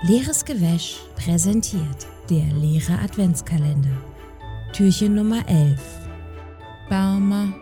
Leeres 0.00 0.44
Gewäsch 0.44 1.00
präsentiert 1.16 2.06
der 2.30 2.44
leere 2.54 3.00
Adventskalender. 3.02 3.90
Türchen 4.72 5.16
Nummer 5.16 5.42
11. 5.48 5.80
Baumer. 6.88 7.52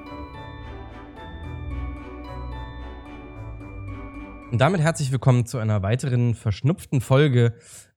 Und 4.52 4.58
damit 4.60 4.82
herzlich 4.82 5.10
willkommen 5.10 5.46
zu 5.46 5.56
einer 5.56 5.82
weiteren 5.82 6.34
verschnupften 6.34 7.00
Folge. 7.00 7.54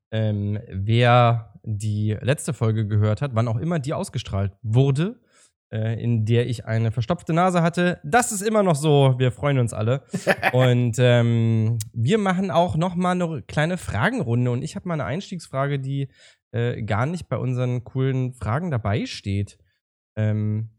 Ähm, 0.10 0.58
wer 0.70 1.54
die 1.64 2.18
letzte 2.22 2.54
Folge 2.54 2.88
gehört 2.88 3.22
hat, 3.22 3.36
wann 3.36 3.50
auch 3.50 3.58
immer 3.58 3.80
die 3.80 3.94
ausgestrahlt 3.94 4.54
wurde, 4.62 5.18
äh, 5.18 5.29
in 5.72 6.26
der 6.26 6.48
ich 6.48 6.66
eine 6.66 6.92
verstopfte 6.92 7.34
Nase 7.34 7.62
hatte, 7.62 8.00
das 8.04 8.32
ist 8.32 8.42
immer 8.42 8.64
noch 8.64 8.76
so. 8.76 9.16
Wir 9.18 9.32
freuen 9.32 9.60
uns 9.60 9.74
alle. 9.74 10.04
und 10.54 10.96
ähm, 11.00 11.78
wir 11.94 12.18
machen 12.18 12.50
auch 12.52 12.76
noch 12.76 12.96
mal 12.96 13.12
eine 13.12 13.44
kleine 13.44 13.78
Fragenrunde. 13.78 14.52
Und 14.52 14.64
ich 14.64 14.76
habe 14.76 14.88
mal 14.88 14.96
eine 14.96 15.06
Einstiegsfrage, 15.06 15.80
die 15.80 16.10
äh, 16.52 16.82
gar 16.82 17.06
nicht 17.06 17.30
bei 17.30 17.38
unseren 17.38 17.84
coolen 17.84 18.34
Fragen 18.34 18.72
dabei 18.72 19.06
steht. 19.06 19.60
Ähm, 20.16 20.72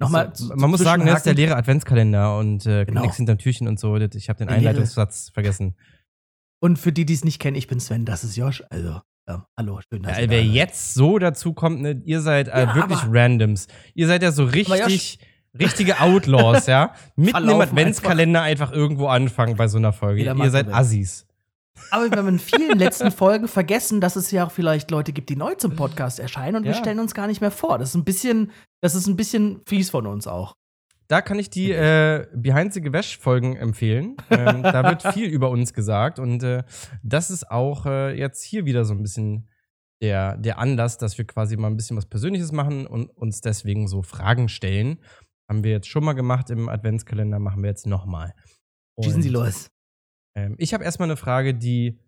Nochmal, 0.00 0.28
also, 0.28 0.54
man 0.56 0.70
muss 0.70 0.80
sagen, 0.80 1.06
das 1.06 1.18
ist 1.18 1.26
der 1.26 1.34
leere 1.34 1.56
Adventskalender 1.56 2.38
und 2.38 2.66
äh, 2.66 2.84
Genau. 2.84 3.02
nichts 3.02 3.16
hinterm 3.16 3.38
Türchen 3.38 3.68
und 3.68 3.78
so. 3.78 3.96
Ich 3.96 4.28
habe 4.28 4.38
den 4.38 4.48
Einleitungssatz 4.48 5.30
vergessen. 5.30 5.76
Und 6.60 6.78
für 6.78 6.92
die, 6.92 7.04
die 7.04 7.12
es 7.14 7.24
nicht 7.24 7.38
kennen, 7.40 7.56
ich 7.56 7.68
bin 7.68 7.78
Sven, 7.78 8.04
das 8.04 8.24
ist 8.24 8.36
Josh. 8.36 8.64
Also, 8.70 9.00
ja, 9.28 9.46
hallo, 9.56 9.80
schön, 9.88 10.02
dass 10.02 10.16
Ja, 10.16 10.22
ihr 10.24 10.30
wer 10.30 10.38
da 10.40 10.44
seid. 10.46 10.54
jetzt 10.54 10.94
so 10.94 11.18
dazu 11.18 11.52
kommt, 11.54 11.80
ne, 11.82 12.02
ihr 12.04 12.20
seid 12.20 12.48
äh, 12.48 12.64
Ja, 12.64 12.74
wirklich 12.74 13.00
Randoms. 13.08 13.66
Ihr 13.94 14.06
seid 14.06 14.22
ja 14.22 14.32
so 14.32 14.44
richtig, 14.44 15.18
richtige 15.58 16.00
Outlaws, 16.00 16.66
ja. 16.66 16.92
Mitten 17.16 17.48
im 17.48 17.60
Adventskalender 17.60 18.42
einfach. 18.42 18.72
irgendwo 18.72 19.06
anfangen 19.08 19.56
bei 19.56 19.68
so 19.68 19.78
einer 19.78 19.92
Folge. 19.92 20.22
Ihr 20.24 20.50
seid 20.50 20.66
will. 20.66 20.74
Assis. 20.74 21.26
Aber 21.90 22.08
wir 22.10 22.16
haben 22.18 22.28
in 22.28 22.38
vielen 22.38 22.78
letzten 22.78 23.10
Folgen 23.12 23.48
vergessen, 23.48 24.00
dass 24.00 24.14
es 24.16 24.30
ja 24.30 24.46
auch 24.46 24.52
vielleicht 24.52 24.90
Leute 24.90 25.12
gibt, 25.12 25.28
die 25.28 25.36
neu 25.36 25.54
zum 25.54 25.74
Podcast 25.74 26.20
erscheinen 26.20 26.56
und 26.56 26.64
wir 26.64 26.72
Ja. 26.72 26.78
stellen 26.78 27.00
uns 27.00 27.14
gar 27.14 27.26
nicht 27.26 27.40
mehr 27.40 27.50
vor. 27.50 27.78
Das 27.78 27.90
ist 27.90 27.94
ein 27.96 28.04
bisschen, 28.04 28.52
das 28.80 28.94
ist 28.94 29.06
ein 29.06 29.16
bisschen 29.16 29.60
fies 29.66 29.90
von 29.90 30.06
uns 30.06 30.26
auch. 30.26 30.54
Da 31.08 31.20
kann 31.20 31.38
ich 31.38 31.50
die 31.50 31.70
äh, 31.70 32.26
Behind 32.34 32.72
the 32.72 32.80
Gewäsch-Folgen 32.80 33.56
empfehlen. 33.56 34.16
Ähm, 34.30 34.62
da 34.62 34.84
wird 34.84 35.02
viel 35.14 35.28
über 35.28 35.50
uns 35.50 35.74
gesagt 35.74 36.18
und 36.18 36.42
äh, 36.42 36.62
das 37.02 37.30
ist 37.30 37.50
auch 37.50 37.86
äh, 37.86 38.18
jetzt 38.18 38.42
hier 38.42 38.64
wieder 38.64 38.84
so 38.84 38.94
ein 38.94 39.02
bisschen 39.02 39.48
der, 40.00 40.36
der 40.36 40.58
Anlass, 40.58 40.98
dass 40.98 41.18
wir 41.18 41.26
quasi 41.26 41.56
mal 41.56 41.68
ein 41.68 41.76
bisschen 41.76 41.96
was 41.96 42.06
Persönliches 42.06 42.52
machen 42.52 42.86
und 42.86 43.10
uns 43.10 43.40
deswegen 43.40 43.88
so 43.88 44.02
Fragen 44.02 44.48
stellen. 44.48 44.98
Haben 45.48 45.62
wir 45.62 45.72
jetzt 45.72 45.88
schon 45.88 46.04
mal 46.04 46.14
gemacht 46.14 46.50
im 46.50 46.68
Adventskalender, 46.68 47.38
machen 47.38 47.62
wir 47.62 47.68
jetzt 47.68 47.86
nochmal. 47.86 48.34
Schießen 49.02 49.22
Sie 49.22 49.28
los. 49.28 49.70
Ähm, 50.36 50.56
ich 50.58 50.74
habe 50.74 50.84
erstmal 50.84 51.08
eine 51.08 51.16
Frage, 51.16 51.54
die 51.54 51.98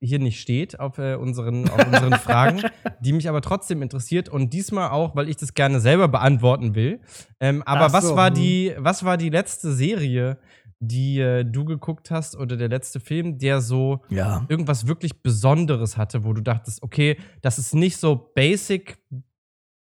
hier 0.00 0.18
nicht 0.18 0.40
steht 0.40 0.78
auf, 0.78 0.98
äh, 0.98 1.14
unseren, 1.14 1.68
auf 1.68 1.86
unseren 1.86 2.14
Fragen, 2.18 2.62
die 3.00 3.12
mich 3.12 3.28
aber 3.28 3.40
trotzdem 3.40 3.82
interessiert 3.82 4.28
und 4.28 4.52
diesmal 4.52 4.90
auch, 4.90 5.16
weil 5.16 5.28
ich 5.28 5.36
das 5.36 5.54
gerne 5.54 5.80
selber 5.80 6.08
beantworten 6.08 6.74
will. 6.74 7.00
Ähm, 7.40 7.62
aber 7.64 7.86
Ach 7.86 7.92
was 7.92 8.08
so, 8.08 8.16
war 8.16 8.28
hm. 8.28 8.34
die, 8.34 8.74
was 8.78 9.04
war 9.04 9.16
die 9.16 9.30
letzte 9.30 9.72
Serie, 9.72 10.38
die 10.78 11.18
äh, 11.20 11.44
du 11.44 11.64
geguckt 11.64 12.10
hast 12.10 12.36
oder 12.36 12.56
der 12.56 12.68
letzte 12.68 13.00
Film, 13.00 13.38
der 13.38 13.60
so 13.60 14.02
Ja. 14.10 14.44
irgendwas 14.48 14.86
wirklich 14.86 15.22
Besonderes 15.22 15.96
hatte, 15.96 16.24
wo 16.24 16.32
du 16.34 16.42
dachtest, 16.42 16.82
okay, 16.82 17.16
das 17.40 17.58
ist 17.58 17.74
nicht 17.74 17.96
so 17.96 18.30
basic, 18.34 18.98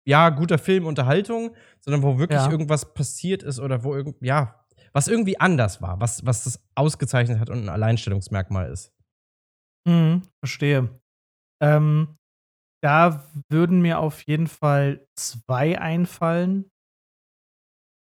ja, 0.06 0.30
guter 0.30 0.56
Film, 0.58 0.86
Unterhaltung, 0.86 1.54
sondern 1.80 2.02
wo 2.02 2.18
wirklich 2.18 2.40
Ja. 2.40 2.50
irgendwas 2.50 2.94
passiert 2.94 3.42
ist 3.42 3.60
oder 3.60 3.84
wo 3.84 3.94
irgend, 3.94 4.16
ja, 4.22 4.54
was 4.92 5.06
irgendwie 5.06 5.38
anders 5.38 5.82
war, 5.82 6.00
was, 6.00 6.24
was 6.24 6.44
das 6.44 6.60
ausgezeichnet 6.74 7.38
hat 7.38 7.50
und 7.50 7.58
ein 7.64 7.68
Alleinstellungsmerkmal 7.68 8.70
ist. 8.70 8.92
Mhm, 9.88 10.22
verstehe. 10.44 10.88
Ähm, 11.62 12.16
da 12.82 13.24
würden 13.50 13.82
mir 13.82 13.98
auf 13.98 14.22
jeden 14.22 14.46
Fall 14.46 15.06
zwei 15.18 15.78
einfallen. 15.78 16.70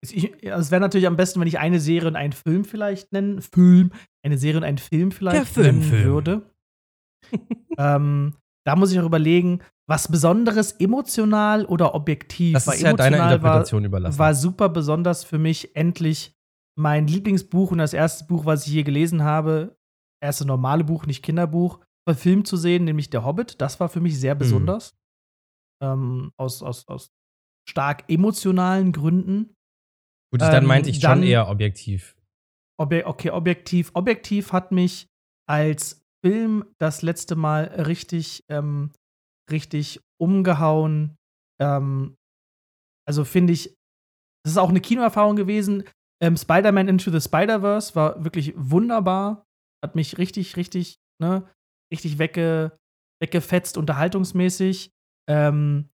Ich, 0.04 0.34
also 0.52 0.62
es 0.62 0.72
wäre 0.72 0.82
natürlich 0.82 1.08
am 1.08 1.16
besten, 1.16 1.40
wenn 1.40 1.48
ich 1.48 1.60
eine 1.60 1.80
Serie 1.80 2.10
und 2.10 2.16
einen 2.16 2.34
Film 2.34 2.66
vielleicht 2.66 3.12
nennen. 3.12 3.42
Film. 3.42 3.92
Eine 4.26 4.38
Serie 4.38 4.58
und 4.58 4.64
einen 4.64 4.80
Film 4.80 5.12
vielleicht 5.12 5.48
Film, 5.48 5.80
nennen 5.80 5.84
Film. 5.84 6.04
würde. 6.04 6.50
ähm, 7.78 8.36
da 8.66 8.76
muss 8.76 8.92
ich 8.92 8.98
noch 8.98 9.06
überlegen, 9.06 9.60
was 9.88 10.08
Besonderes 10.08 10.74
emotional 10.74 11.66
oder 11.66 11.94
objektiv. 11.94 12.54
Das 12.54 12.68
ist 12.68 12.82
ja 12.82 12.94
deiner 12.94 13.24
Interpretation 13.24 13.86
überlassen. 13.86 14.18
war 14.18 14.34
super 14.34 14.70
besonders 14.70 15.24
für 15.24 15.38
mich, 15.38 15.76
endlich 15.76 16.34
mein 16.76 17.08
Lieblingsbuch 17.08 17.72
und 17.72 17.78
das 17.78 17.94
erste 17.94 18.26
Buch, 18.26 18.46
was 18.46 18.66
ich 18.66 18.74
je 18.74 18.84
gelesen 18.84 19.24
habe, 19.24 19.78
erste 20.24 20.46
normale 20.46 20.84
Buch, 20.84 21.06
nicht 21.06 21.24
Kinderbuch, 21.24 21.80
verfilmt 22.08 22.48
zu 22.48 22.58
sehen, 22.58 22.86
nämlich 22.86 23.10
Der 23.10 23.24
Hobbit. 23.26 23.62
Das 23.62 23.80
war 23.80 23.90
für 23.90 24.02
mich 24.02 24.20
sehr 24.20 24.36
besonders. 24.36 24.96
Ähm, 25.82 26.32
aus, 26.38 26.64
aus, 26.64 26.88
aus 26.88 27.12
stark 27.70 28.10
emotionalen 28.10 28.92
Gründen. 28.92 29.54
Gut, 30.32 30.42
dann 30.42 30.64
ähm, 30.64 30.68
meinte 30.68 30.90
ich 30.90 30.96
schon 31.00 31.10
dann- 31.10 31.24
eher 31.24 31.48
objektiv. 31.50 32.16
Obje 32.80 33.06
okay, 33.06 33.30
objektiv. 33.30 33.92
Objektiv 33.94 34.52
hat 34.52 34.72
mich 34.72 35.08
als 35.48 36.02
Film 36.26 36.66
das 36.80 37.02
letzte 37.04 37.36
Mal 37.36 37.66
richtig, 37.66 38.44
ähm, 38.50 38.92
richtig 39.52 40.00
umgehauen. 40.20 41.16
Ähm, 41.62 42.16
also 43.08 43.26
finde 43.26 43.54
ich, 43.54 43.76
das 44.44 44.54
ist 44.54 44.58
auch 44.58 44.70
eine 44.70 44.82
Kinoerfahrung 44.82 45.36
gewesen. 45.36 45.84
Ähm, 46.22 46.36
Spider-Man 46.36 46.88
Into 46.88 47.12
the 47.12 47.22
Spider-Verse 47.22 47.94
war 47.96 48.24
wirklich 48.24 48.54
wunderbar. 48.56 49.46
Hat 49.84 49.96
mich 49.96 50.18
richtig, 50.18 50.56
richtig, 50.56 51.00
ne, 51.22 51.46
richtig 51.92 52.18
wegge, 52.18 52.78
weggefetzt, 53.22 53.78
unterhaltungsmäßig. 53.78 54.92
Ähm, 55.30 55.90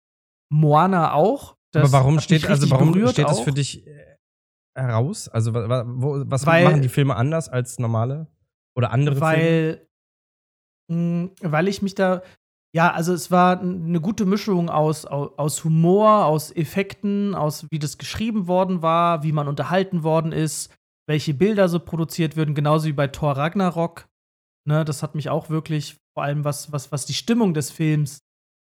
Moana 0.51 1.13
auch. 1.13 1.55
Aber 1.75 1.91
warum 1.91 2.19
steht, 2.19 2.47
also 2.47 2.69
warum 2.69 2.93
steht 3.07 3.25
das 3.27 3.39
auch. 3.39 3.43
für 3.43 3.51
dich 3.51 3.85
äh, 3.87 4.17
heraus? 4.77 5.29
Also 5.29 5.53
wo, 5.53 6.23
was 6.25 6.45
Weil- 6.45 6.65
machen 6.65 6.81
die 6.81 6.89
Filme 6.89 7.15
anders 7.15 7.49
als 7.49 7.79
normale 7.79 8.27
oder 8.75 8.91
andere 8.91 9.15
Filme? 9.15 9.27
weil, 9.27 9.87
mh, 10.91 11.29
weil 11.41 11.67
ich 11.67 11.81
mich 11.81 11.95
da, 11.95 12.21
ja, 12.75 12.91
also 12.91 13.13
es 13.13 13.31
war 13.31 13.59
eine 13.61 14.01
gute 14.01 14.25
Mischung 14.25 14.69
aus, 14.69 15.05
aus 15.05 15.63
Humor, 15.63 16.25
aus 16.25 16.51
Effekten, 16.55 17.35
aus 17.35 17.67
wie 17.71 17.79
das 17.79 17.97
geschrieben 17.97 18.47
worden 18.47 18.81
war, 18.81 19.23
wie 19.23 19.31
man 19.31 19.47
unterhalten 19.47 20.03
worden 20.03 20.31
ist, 20.31 20.73
welche 21.07 21.33
Bilder 21.33 21.69
so 21.69 21.79
produziert 21.79 22.35
würden, 22.35 22.55
genauso 22.55 22.87
wie 22.87 22.93
bei 22.93 23.07
Thor 23.07 23.37
Ragnarok. 23.37 24.07
Ne, 24.67 24.83
das 24.83 25.01
hat 25.01 25.15
mich 25.15 25.29
auch 25.29 25.49
wirklich, 25.49 25.95
vor 26.13 26.23
allem 26.23 26.43
was, 26.43 26.71
was, 26.71 26.91
was 26.91 27.05
die 27.05 27.13
Stimmung 27.13 27.53
des 27.53 27.71
Films 27.71 28.19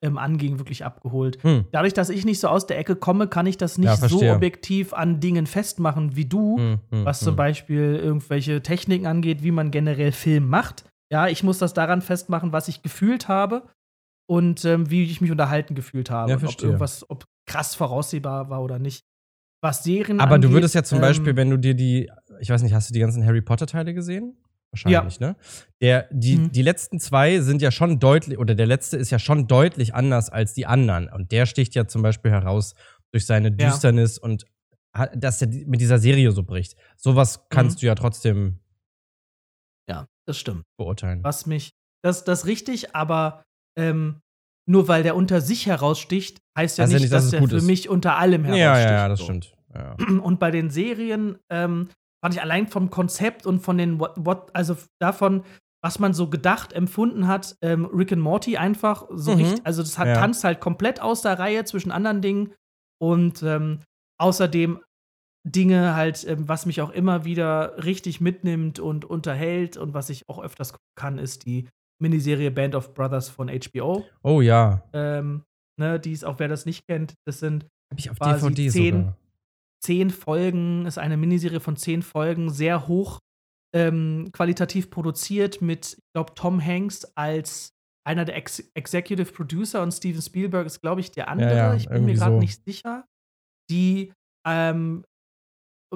ähm, 0.02 0.18
anging, 0.18 0.58
wirklich 0.58 0.84
abgeholt. 0.84 1.42
Hm. 1.42 1.66
Dadurch, 1.70 1.94
dass 1.94 2.08
ich 2.08 2.24
nicht 2.24 2.40
so 2.40 2.48
aus 2.48 2.66
der 2.66 2.78
Ecke 2.78 2.96
komme, 2.96 3.28
kann 3.28 3.46
ich 3.46 3.56
das 3.56 3.78
nicht 3.78 3.86
Ja, 3.86 4.08
so 4.08 4.22
objektiv 4.30 4.92
an 4.94 5.20
Dingen 5.20 5.46
festmachen 5.46 6.16
wie 6.16 6.24
du 6.24 6.58
Hm, 6.58 6.80
hm, 6.90 7.04
was 7.04 7.20
hm. 7.20 7.24
zum 7.26 7.36
Beispiel 7.36 8.00
irgendwelche 8.02 8.62
Techniken 8.62 9.06
angeht, 9.06 9.42
wie 9.42 9.52
man 9.52 9.70
generell 9.70 10.12
Film 10.12 10.48
macht. 10.48 10.84
Ja, 11.12 11.28
ich 11.28 11.42
muss 11.42 11.58
das 11.58 11.74
daran 11.74 12.02
festmachen, 12.02 12.52
was 12.52 12.68
ich 12.68 12.82
gefühlt 12.82 13.28
habe 13.28 13.68
und 14.28 14.64
ähm, 14.64 14.90
wie 14.90 15.04
ich 15.04 15.20
mich 15.20 15.30
unterhalten 15.30 15.74
gefühlt 15.74 16.10
habe. 16.10 16.30
Ja, 16.30 16.36
ob 16.36 16.62
irgendwas, 16.62 17.08
ob 17.08 17.26
krass 17.46 17.74
voraussehbar 17.74 18.48
war 18.48 18.62
oder 18.62 18.78
nicht. 18.78 19.04
Was 19.62 19.84
Serien 19.84 20.18
Aber 20.20 20.38
du 20.38 20.48
angeht, 20.48 20.50
würdest 20.56 20.74
ja 20.74 20.82
zum 20.82 20.96
ähm, 20.96 21.02
Beispiel, 21.02 21.36
wenn 21.36 21.48
du 21.50 21.56
dir 21.56 21.74
die, 21.74 22.10
ich 22.40 22.50
weiß 22.50 22.62
nicht, 22.62 22.74
hast 22.74 22.90
du 22.90 22.92
die 22.94 23.00
ganzen 23.00 23.24
Harry 23.24 23.40
Potter-Teile 23.42 23.94
gesehen? 23.94 24.36
Wahrscheinlich, 24.72 25.20
ne? 25.20 25.36
Der, 25.80 26.08
die, 26.10 26.38
Mhm. 26.38 26.50
die 26.52 26.62
letzten 26.62 26.98
zwei 26.98 27.40
sind 27.40 27.60
ja 27.62 27.70
schon 27.70 28.00
deutlich, 28.00 28.38
oder 28.38 28.54
der 28.54 28.66
letzte 28.66 28.96
ist 28.96 29.10
ja 29.10 29.18
schon 29.18 29.46
deutlich 29.46 29.94
anders 29.94 30.30
als 30.30 30.54
die 30.54 30.66
anderen. 30.66 31.08
Und 31.08 31.30
der 31.30 31.46
sticht 31.46 31.74
ja 31.74 31.86
zum 31.86 32.02
Beispiel 32.02 32.30
heraus 32.30 32.74
durch 33.12 33.26
seine 33.26 33.52
Düsternis 33.52 34.18
und 34.18 34.46
ha- 34.96 35.10
dass 35.14 35.42
er 35.42 35.48
mit 35.48 35.80
dieser 35.80 35.98
Serie 35.98 36.32
so 36.32 36.42
bricht. 36.42 36.74
Sowas 36.96 37.46
kannst 37.50 37.76
Mhm. 37.76 37.80
du 37.80 37.86
ja 37.86 37.94
trotzdem 37.94 38.58
Ja, 39.88 40.06
das 40.26 40.38
stimmt. 40.38 40.64
beurteilen. 40.78 41.22
Was 41.22 41.46
mich, 41.46 41.70
das, 42.02 42.24
das 42.24 42.40
ist 42.40 42.46
richtig, 42.46 42.94
aber 42.96 43.42
ähm, 43.78 44.20
nur 44.66 44.88
weil 44.88 45.02
der 45.02 45.16
unter 45.16 45.40
sich 45.40 45.66
heraussticht, 45.66 46.38
heißt 46.58 46.78
ja 46.78 46.84
ja 46.86 46.98
nicht, 46.98 47.12
dass 47.12 47.30
dass 47.30 47.40
gut 47.40 47.50
für 47.50 47.56
ist. 47.56 47.64
mich 47.64 47.88
unter 47.88 48.16
allem 48.16 48.44
Ja, 48.46 48.54
heraussticht. 48.56 48.90
ja, 48.90 48.96
ja, 48.96 49.08
das 49.08 49.18
so. 49.18 49.24
stimmt. 49.26 49.54
Ja. 49.74 49.96
Und 50.22 50.38
bei 50.38 50.50
den 50.50 50.70
Serien 50.70 51.38
ähm, 51.50 51.88
fand 52.22 52.34
ich 52.34 52.42
allein 52.42 52.68
vom 52.68 52.90
Konzept 52.90 53.46
und 53.46 53.60
von 53.60 53.78
den, 53.78 53.98
what, 53.98 54.12
what, 54.16 54.50
also 54.54 54.76
davon, 55.00 55.42
was 55.84 55.98
man 55.98 56.14
so 56.14 56.28
gedacht, 56.30 56.72
empfunden 56.72 57.26
hat, 57.26 57.56
ähm, 57.62 57.86
Rick 57.86 58.12
and 58.12 58.22
Morty 58.22 58.56
einfach 58.56 59.08
so 59.10 59.32
Mhm. 59.32 59.38
richtig, 59.38 59.66
also 59.66 59.82
das 59.82 59.98
hat, 59.98 60.06
Ja. 60.06 60.14
tanzt 60.14 60.44
halt 60.44 60.60
komplett 60.60 61.00
aus 61.02 61.22
der 61.22 61.38
Reihe 61.38 61.64
zwischen 61.64 61.90
anderen 61.90 62.20
Dingen 62.22 62.52
und 63.00 63.42
ähm, 63.42 63.80
außerdem 64.20 64.80
Dinge 65.44 65.96
halt, 65.96 66.24
ähm, 66.28 66.48
was 66.48 66.66
mich 66.66 66.80
auch 66.82 66.90
immer 66.90 67.24
wieder 67.24 67.82
richtig 67.84 68.20
mitnimmt 68.20 68.78
und 68.78 69.04
unterhält 69.04 69.76
und 69.76 69.92
was 69.92 70.08
ich 70.08 70.28
auch 70.28 70.40
öfters 70.40 70.72
gucken 70.72 70.94
kann, 70.96 71.18
ist 71.18 71.44
die 71.46 71.68
Miniserie 72.00 72.52
Band 72.52 72.76
of 72.76 72.94
Brothers 72.94 73.28
von 73.28 73.48
HBO. 73.48 74.04
Oh 74.22 74.40
ja. 74.40 74.84
Ähm, 74.92 75.42
ne, 75.80 75.98
die 75.98 76.12
ist, 76.12 76.24
auch 76.24 76.38
wer 76.38 76.46
das 76.46 76.64
nicht 76.66 76.86
kennt, 76.86 77.14
das 77.26 77.40
sind 77.40 77.64
Hab 77.90 77.98
ich 77.98 78.08
auf 78.10 78.18
Quasi 78.20 78.46
DVD 78.54 78.70
zehn- 78.70 78.96
sogar. 78.98 79.16
Zehn 79.84 80.10
Folgen, 80.10 80.86
ist 80.86 80.98
eine 80.98 81.16
Miniserie 81.16 81.60
von 81.60 81.76
zehn 81.76 82.02
Folgen, 82.02 82.50
sehr 82.50 82.86
hoch 82.88 83.18
ähm, 83.74 84.30
qualitativ 84.32 84.90
produziert 84.90 85.62
mit, 85.62 85.94
ich 85.94 86.12
glaube, 86.14 86.34
Tom 86.34 86.64
Hanks 86.64 87.04
als 87.16 87.72
einer 88.04 88.24
der 88.24 88.36
Ex 88.36 88.58
Executive 88.74 89.32
Producer 89.32 89.82
und 89.82 89.92
Steven 89.92 90.20
Spielberg 90.20 90.66
ist, 90.66 90.80
glaube 90.80 91.00
ich, 91.00 91.10
der 91.10 91.28
andere. 91.28 91.50
Ja, 91.50 91.68
ja, 91.68 91.74
ich 91.74 91.88
bin 91.88 92.04
mir 92.04 92.14
gerade 92.14 92.34
so. 92.34 92.40
nicht 92.40 92.64
sicher. 92.64 93.06
Die, 93.70 94.12
ähm, 94.46 95.04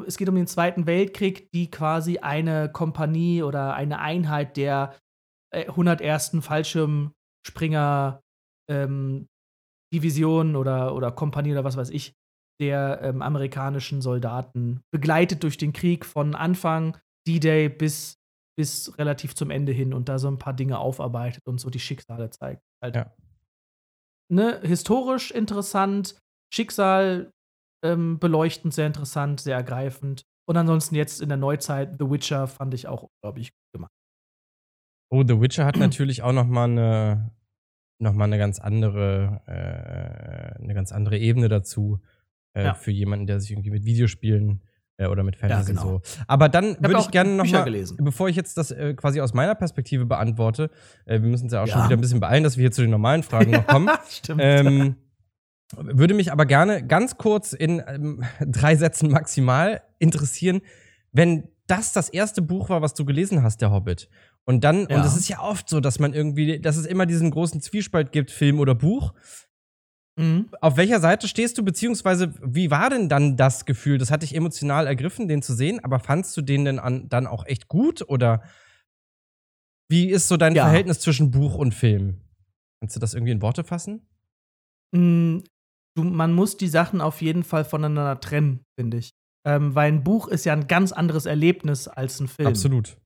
es 0.07 0.17
geht 0.17 0.29
um 0.29 0.35
den 0.35 0.47
Zweiten 0.47 0.87
Weltkrieg, 0.87 1.51
die 1.53 1.71
quasi 1.71 2.19
eine 2.19 2.71
Kompanie 2.71 3.43
oder 3.43 3.75
eine 3.75 3.99
Einheit 3.99 4.57
der 4.57 4.97
äh, 5.53 5.67
101. 5.67 6.39
Fallschirmspringer 6.41 8.21
ähm, 8.71 9.27
Division 9.93 10.57
oder, 10.57 10.95
oder 10.95 11.13
Kompanie 11.13 11.53
oder 11.53 11.65
was 11.65 11.77
weiß 11.77 11.91
ich, 11.91 12.15
der 12.61 13.01
ähm, 13.03 13.23
amerikanischen 13.23 14.01
Soldaten 14.01 14.81
begleitet 14.91 15.43
durch 15.43 15.59
den 15.59 15.73
Krieg 15.73 16.05
von 16.05 16.35
Anfang 16.35 16.97
D-Day 17.27 17.69
bis, 17.69 18.19
bis 18.57 18.97
relativ 18.99 19.35
zum 19.35 19.51
Ende 19.51 19.73
hin 19.73 19.93
und 19.93 20.09
da 20.09 20.19
so 20.19 20.29
ein 20.29 20.39
paar 20.39 20.55
Dinge 20.55 20.79
aufarbeitet 20.79 21.43
und 21.47 21.61
so 21.61 21.71
die 21.71 21.81
Schicksale 21.81 22.31
zeigt. 22.31 22.63
Halt. 22.83 22.97
Ja. 22.97 23.13
Ne, 24.29 24.61
historisch 24.63 25.31
interessant, 25.31 26.19
Schicksal 26.53 27.31
ähm, 27.85 28.19
beleuchtend, 28.19 28.75
sehr 28.75 28.87
interessant, 28.87 29.41
sehr 29.41 29.57
ergreifend. 29.57 30.23
Und 30.49 30.57
ansonsten 30.57 30.95
jetzt 30.95 31.21
in 31.21 31.29
der 31.29 31.39
Neuzeit 31.39 31.97
The 31.99 32.11
Witcher 32.11 32.47
fand 32.47 32.73
ich 32.75 32.89
auch 32.89 33.05
unglaublich 33.05 33.51
gut 33.51 33.73
gemacht. 33.73 33.93
Oh, 35.11 35.23
The 35.27 35.41
Witcher 35.41 35.65
hat 35.65 35.77
natürlich 35.77 36.23
auch 36.23 36.33
noch 36.33 36.47
mal 36.47 36.71
eine, 36.71 37.31
noch 38.01 38.13
mal 38.13 38.25
eine 38.25 38.39
ganz 38.39 38.59
andere, 38.59 39.43
äh, 39.47 40.63
eine 40.63 40.75
ganz 40.75 40.93
andere 40.93 41.19
Ebene 41.19 41.49
dazu 41.49 42.01
äh, 42.57 42.65
Ja. 42.65 42.75
für 42.75 42.91
jemanden, 42.91 43.27
der 43.27 43.39
sich 43.41 43.51
irgendwie 43.53 43.71
mit 43.71 43.85
Videospielen 43.85 44.63
äh, 44.99 45.07
oder 45.07 45.23
mit 45.23 45.37
Fantasy 45.37 45.73
genau. 45.73 45.83
so. 45.83 46.01
Aber 46.27 46.49
dann 46.49 46.77
würde 46.81 46.99
ich 47.01 47.11
gerne 47.11 47.35
noch 47.37 47.47
mal, 47.51 47.65
gelesen. 47.65 47.99
bevor 48.01 48.29
ich 48.29 48.37
jetzt 48.37 48.57
das 48.57 48.71
äh, 48.71 48.95
quasi 48.95 49.21
aus 49.21 49.35
meiner 49.35 49.55
Perspektive 49.55 50.07
beantworte, 50.07 50.71
äh, 51.05 51.21
wir 51.21 51.29
müssen 51.29 51.45
uns 51.45 51.53
ja 51.53 51.63
auch 51.63 51.67
schon 51.67 51.79
Ja. 51.81 51.85
wieder 51.87 51.97
ein 51.97 52.01
bisschen 52.01 52.21
beeilen, 52.21 52.45
dass 52.45 52.57
wir 52.57 52.63
hier 52.63 52.73
zu 52.73 52.81
den 52.83 52.91
normalen 52.91 53.23
Fragen 53.23 53.51
noch 53.51 53.67
kommen. 53.67 53.91
Stimmt. 54.09 54.41
Ähm, 54.43 54.97
würde 55.77 56.15
mich 56.15 56.31
aber 56.33 56.47
gerne 56.47 56.87
ganz 56.87 57.17
kurz 57.19 57.53
in 57.53 57.83
ähm, 57.87 58.23
drei 58.41 58.77
Sätzen 58.77 59.11
maximal 59.11 59.83
interessieren, 59.99 60.61
wenn 61.13 61.49
das 61.67 61.93
das 61.93 62.09
erste 62.09 62.41
Buch 62.43 62.69
war, 62.69 62.81
was 62.83 62.95
du 62.95 63.05
gelesen 63.05 63.43
hast, 63.43 63.61
der 63.61 63.73
Hobbit. 63.73 64.09
Und 64.45 64.63
dann, 64.63 64.87
Ja. 64.89 64.99
und 65.01 65.05
es 65.05 65.17
ist 65.17 65.29
ja 65.29 65.41
oft 65.41 65.69
so, 65.69 65.81
dass 65.81 65.99
man 65.99 66.15
irgendwie, 66.15 66.61
dass 66.61 66.77
es 66.77 66.87
immer 66.87 67.05
diesen 67.07 67.33
großen 67.33 67.61
Zwiespalt 67.61 68.13
gibt, 68.13 68.31
Film 68.31 68.61
oder 68.61 68.77
Buch. 68.77 69.13
Mhm. 70.19 70.49
Auf 70.61 70.77
welcher 70.77 71.01
Seite 71.01 71.29
stehst 71.29 71.59
du, 71.59 71.63
beziehungsweise 71.65 72.33
wie 72.43 72.71
war 72.71 72.89
denn 72.91 73.09
dann 73.09 73.37
das 73.37 73.67
Gefühl? 73.67 73.99
Das 73.99 74.11
hat 74.11 74.23
dich 74.23 74.35
emotional 74.35 74.87
ergriffen, 74.87 75.29
den 75.29 75.43
zu 75.43 75.55
sehen, 75.55 75.83
aber 75.85 75.99
fandst 76.01 76.37
du 76.37 76.43
den 76.43 76.65
denn 76.65 76.79
an, 76.79 77.09
dann 77.09 77.27
auch 77.27 77.45
echt 77.47 77.69
gut? 77.69 78.03
Oder 78.09 78.43
wie 79.91 80.09
ist 80.09 80.29
so 80.29 80.37
dein 80.37 80.55
Ja. 80.55 80.65
Verhältnis 80.65 81.01
zwischen 81.01 81.31
Buch 81.31 81.55
und 81.57 81.73
Film? 81.75 82.21
Kannst 82.81 82.97
du 82.97 83.01
das 83.01 83.15
irgendwie 83.15 83.33
in 83.33 83.43
Worte 83.43 83.65
fassen? 83.65 84.07
Mm, 84.95 85.39
Du, 85.99 86.05
man 86.05 86.35
muss 86.35 86.59
die 86.59 86.69
Sachen 86.69 87.01
auf 87.01 87.23
jeden 87.23 87.43
Fall 87.43 87.65
voneinander 87.65 88.21
trennen, 88.21 88.61
finde 88.79 88.99
ich. 88.99 89.13
Ähm, 89.47 89.75
weil 89.75 89.91
ein 89.91 90.05
Buch 90.05 90.29
ist 90.29 90.45
ja 90.45 90.53
ein 90.53 90.67
ganz 90.67 90.93
anderes 90.93 91.25
Erlebnis 91.25 91.89
als 91.89 92.21
ein 92.21 92.29
Film. 92.29 92.49
Absolut. 92.49 92.99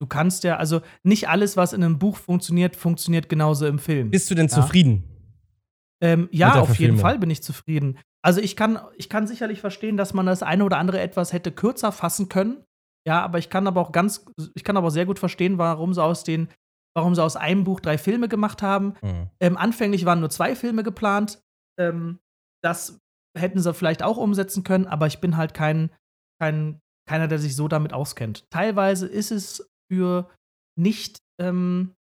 Du 0.00 0.06
kannst 0.06 0.44
ja, 0.44 0.58
also 0.58 0.80
nicht 1.02 1.28
alles, 1.28 1.56
was 1.56 1.72
in 1.72 1.82
einem 1.82 1.98
Buch 1.98 2.16
funktioniert, 2.16 2.76
funktioniert 2.76 3.28
genauso 3.28 3.66
im 3.66 3.80
Film. 3.80 4.12
Bist 4.12 4.30
du 4.30 4.36
denn 4.36 4.46
Ja. 4.46 4.54
zufrieden? 4.54 5.02
Ähm, 6.00 6.28
ja, 6.30 6.60
auf 6.60 6.78
jeden. 6.78 6.98
Fall 6.98 7.18
bin 7.18 7.30
ich 7.30 7.42
zufrieden. 7.42 7.98
Also 8.22 8.40
ich 8.40 8.56
kann, 8.56 8.78
ich 8.96 9.08
kann 9.08 9.26
sicherlich 9.26 9.60
verstehen, 9.60 9.96
dass 9.96 10.14
man 10.14 10.26
das 10.26 10.42
eine 10.42 10.64
oder 10.64 10.78
andere 10.78 11.00
etwas 11.00 11.32
hätte 11.32 11.52
kürzer 11.52 11.92
fassen 11.92 12.28
können. 12.28 12.64
Ja, 13.06 13.22
aber 13.22 13.38
ich 13.38 13.48
kann 13.48 13.66
aber 13.66 13.80
auch 13.80 13.92
ganz, 13.92 14.26
ich 14.54 14.64
kann 14.64 14.76
aber 14.76 14.90
sehr 14.90 15.06
gut 15.06 15.18
verstehen, 15.18 15.58
warum 15.58 15.94
sie 15.94 16.02
aus 16.02 16.24
den, 16.24 16.48
warum 16.94 17.14
sie 17.14 17.22
aus 17.22 17.36
einem 17.36 17.64
Buch 17.64 17.80
drei 17.80 17.96
Filme 17.96 18.28
gemacht 18.28 18.62
haben. 18.62 18.94
Mhm. 19.02 19.30
Ähm, 19.40 19.56
anfänglich 19.56 20.04
waren 20.04 20.20
nur 20.20 20.30
zwei 20.30 20.54
Filme 20.54 20.82
geplant. 20.82 21.40
Ähm, 21.78 22.18
das 22.62 22.98
hätten 23.36 23.60
sie 23.60 23.72
vielleicht 23.72 24.02
auch 24.02 24.16
umsetzen 24.16 24.64
können, 24.64 24.86
aber 24.86 25.06
ich 25.06 25.20
bin 25.20 25.36
halt 25.36 25.54
kein, 25.54 25.90
kein, 26.40 26.80
keiner, 27.08 27.28
der 27.28 27.38
sich 27.38 27.56
so 27.56 27.68
damit 27.68 27.92
auskennt. 27.92 28.50
Teilweise 28.50 29.06
ist 29.06 29.30
es 29.30 29.70
für 29.90 30.28
nicht, 30.76 31.18
ähm, 31.40 31.94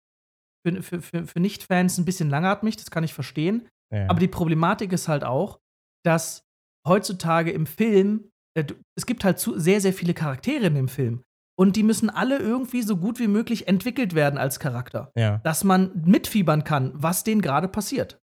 für, 0.66 0.82
für, 0.82 1.02
für, 1.02 1.26
für 1.26 1.40
Nicht-Fans 1.40 1.98
ein 1.98 2.04
bisschen 2.04 2.30
langatmig, 2.30 2.76
das 2.76 2.90
kann 2.90 3.04
ich 3.04 3.14
verstehen. 3.14 3.68
Ja. 3.94 4.08
Aber 4.08 4.20
die 4.20 4.28
Problematik 4.28 4.92
ist 4.92 5.08
halt 5.08 5.24
auch, 5.24 5.58
dass 6.04 6.44
heutzutage 6.86 7.50
im 7.50 7.66
Film, 7.66 8.30
äh, 8.54 8.64
es 8.96 9.06
gibt 9.06 9.24
halt 9.24 9.38
zu, 9.38 9.58
sehr, 9.58 9.80
sehr 9.80 9.92
viele 9.92 10.14
Charaktere 10.14 10.66
in 10.66 10.74
dem 10.74 10.88
Film. 10.88 11.22
Und 11.58 11.76
die 11.76 11.82
müssen 11.82 12.10
alle 12.10 12.38
irgendwie 12.38 12.82
so 12.82 12.98
gut 12.98 13.18
wie 13.18 13.28
möglich 13.28 13.66
entwickelt 13.66 14.14
werden 14.14 14.38
als 14.38 14.60
Charakter. 14.60 15.10
ja. 15.16 15.38
Dass 15.38 15.64
man 15.64 16.02
mitfiebern 16.04 16.64
kann, 16.64 16.92
was 16.94 17.24
denen 17.24 17.40
gerade 17.40 17.68
passiert. 17.68 18.20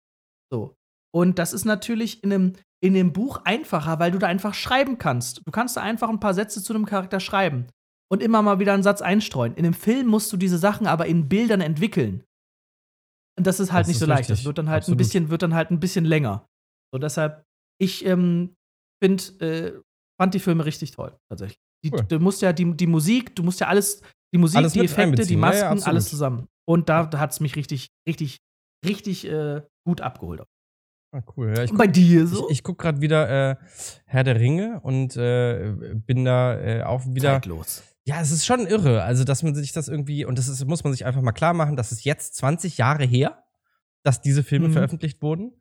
So. 0.52 0.76
Und 1.12 1.38
das 1.38 1.52
ist 1.52 1.64
natürlich 1.64 2.22
in 2.22 2.32
einem, 2.32 2.52
in 2.80 2.94
dem 2.94 3.12
Buch 3.12 3.40
einfacher, 3.44 3.98
weil 3.98 4.12
du 4.12 4.18
da 4.18 4.28
einfach 4.28 4.54
schreiben 4.54 4.98
kannst. 4.98 5.42
Du 5.44 5.50
kannst 5.50 5.76
da 5.76 5.80
einfach 5.80 6.08
ein 6.08 6.20
paar 6.20 6.34
Sätze 6.34 6.62
zu 6.62 6.74
einem 6.74 6.86
Charakter 6.86 7.18
schreiben 7.18 7.66
und 8.10 8.22
immer 8.22 8.42
mal 8.42 8.60
wieder 8.60 8.72
einen 8.72 8.82
Satz 8.82 9.02
einstreuen. 9.02 9.54
In 9.54 9.64
einem 9.64 9.74
Film 9.74 10.06
musst 10.06 10.32
du 10.32 10.36
diese 10.36 10.58
Sachen 10.58 10.86
aber 10.86 11.06
in 11.06 11.28
Bildern 11.28 11.60
entwickeln. 11.60 12.22
Und 13.36 13.46
das 13.46 13.60
ist 13.60 13.72
halt 13.72 13.82
Das 13.82 13.88
nicht 13.88 13.96
ist 13.96 14.00
so 14.00 14.06
leicht. 14.06 14.20
richtig. 14.20 14.38
Das 14.38 14.44
wird 14.44 14.58
dann 14.58 14.68
halt 14.68 14.82
Absolut. 14.82 14.96
ein 14.96 14.98
bisschen, 14.98 15.28
wird 15.30 15.42
dann 15.42 15.54
halt 15.54 15.70
ein 15.70 15.80
bisschen 15.80 16.04
länger. 16.04 16.46
So, 16.92 16.98
deshalb, 16.98 17.44
ich 17.80 18.04
ähm, 18.06 18.54
find, 19.02 19.40
äh, 19.42 19.72
fand 20.20 20.34
die 20.34 20.38
Filme 20.40 20.64
richtig 20.64 20.92
toll, 20.92 21.16
tatsächlich. 21.28 21.58
Die, 21.84 21.90
Cool. 21.92 22.04
Du 22.08 22.18
musst 22.20 22.40
ja 22.42 22.52
die, 22.52 22.74
die 22.76 22.86
Musik, 22.86 23.34
du 23.36 23.42
musst 23.42 23.60
ja 23.60 23.66
alles, 23.66 24.00
die 24.32 24.38
Musik, 24.38 24.58
Alles 24.58 24.72
die 24.72 24.80
Effekte, 24.80 24.96
die 24.96 25.34
einbeziehen. 25.36 25.40
Ja, 25.40 25.52
ja, 25.54 25.70
Masken, 25.74 25.88
alles 25.90 26.08
zusammen. 26.08 26.48
Und 26.66 26.88
da, 26.88 27.04
da 27.06 27.18
hat 27.18 27.32
es 27.32 27.40
mich 27.40 27.56
richtig, 27.56 27.90
richtig, 28.08 28.38
richtig 28.86 29.26
äh, 29.26 29.62
gut 29.86 30.00
abgeholt. 30.00 30.42
Ah, 31.14 31.22
cool. 31.36 31.52
Ja, 31.56 31.62
ich 31.64 31.70
Und 31.70 31.76
bei 31.76 31.86
dir 31.86 32.26
so? 32.26 32.46
Ich, 32.46 32.58
ich 32.58 32.62
gucke 32.62 32.82
gerade 32.82 33.00
wieder 33.00 33.50
äh, 33.50 33.56
Herr 34.06 34.24
der 34.24 34.40
Ringe 34.40 34.80
und 34.82 35.16
äh, 35.16 35.94
bin 36.06 36.24
da 36.24 36.58
äh, 36.58 36.82
auch 36.82 37.04
wieder. 37.06 37.34
Zeitlos. 37.34 37.82
Ja, 38.06 38.20
es 38.20 38.30
ist 38.30 38.44
schon 38.44 38.66
irre. 38.66 39.02
Also, 39.02 39.24
dass 39.24 39.42
man 39.42 39.54
sich 39.54 39.72
das 39.72 39.88
irgendwie, 39.88 40.24
und 40.24 40.38
das 40.38 40.48
ist, 40.48 40.64
muss 40.66 40.84
man 40.84 40.92
sich 40.92 41.06
einfach 41.06 41.22
mal 41.22 41.32
klar 41.32 41.54
machen, 41.54 41.76
das 41.76 41.90
ist 41.92 42.04
jetzt 42.04 42.34
20 42.36 42.76
Jahre 42.78 43.04
her, 43.04 43.42
dass 44.02 44.20
diese 44.20 44.42
Filme 44.42 44.68
Mhm. 44.68 44.72
veröffentlicht 44.72 45.22
wurden. 45.22 45.52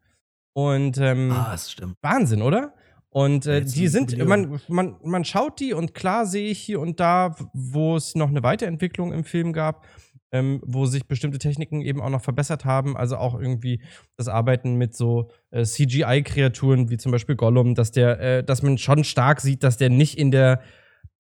Und 0.54 0.98
ähm, 0.98 1.32
Ah, 1.32 1.52
das 1.52 1.72
stimmt. 1.72 1.96
Wahnsinn, 2.02 2.42
oder? 2.42 2.74
Und 3.10 3.46
äh, 3.46 3.62
die 3.64 3.88
sind, 3.88 4.18
man, 4.26 4.60
man, 4.68 4.96
man 5.04 5.24
schaut 5.24 5.60
die 5.60 5.74
und 5.74 5.94
klar 5.94 6.26
sehe 6.26 6.50
ich 6.50 6.60
hier 6.60 6.80
und 6.80 7.00
da, 7.00 7.36
wo 7.54 7.96
es 7.96 8.16
noch 8.16 8.30
eine 8.30 8.42
Weiterentwicklung 8.44 9.14
im 9.14 9.24
Film 9.24 9.54
gab, 9.54 9.86
ähm, 10.32 10.60
wo 10.66 10.88
sich 10.88 11.08
bestimmte 11.08 11.38
Techniken 11.38 11.82
eben 11.82 12.02
auch 12.02 12.10
noch 12.10 12.24
verbessert 12.24 12.66
haben. 12.66 12.98
Also 12.98 13.18
auch 13.18 13.40
irgendwie 13.40 13.82
das 14.18 14.28
Arbeiten 14.28 14.76
mit 14.76 14.96
so 14.96 15.30
äh, 15.52 15.64
CGI-Kreaturen 15.64 16.90
wie 16.90 16.98
zum 16.98 17.12
Beispiel 17.12 17.36
Gollum, 17.36 17.76
dass 17.76 17.92
der, 17.92 18.20
äh, 18.20 18.44
dass 18.44 18.64
man 18.64 18.78
schon 18.80 19.04
stark 19.04 19.42
sieht, 19.42 19.64
dass 19.64 19.78
der 19.78 19.90
nicht 19.90 20.18
in 20.18 20.32
der 20.32 20.62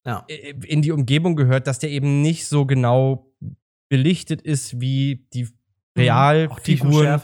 Ja. 0.05 0.25
äh, 0.27 0.53
in 0.67 0.81
die 0.81 0.91
Umgebung 0.91 1.35
gehört, 1.35 1.67
dass 1.67 1.79
der 1.79 1.89
eben 1.89 2.21
nicht 2.21 2.47
so 2.47 2.65
genau 2.65 3.31
belichtet 3.89 4.41
ist 4.41 4.79
wie 4.81 5.27
die 5.33 5.47
Mhm. 5.95 6.01
Realfiguren 6.01 7.19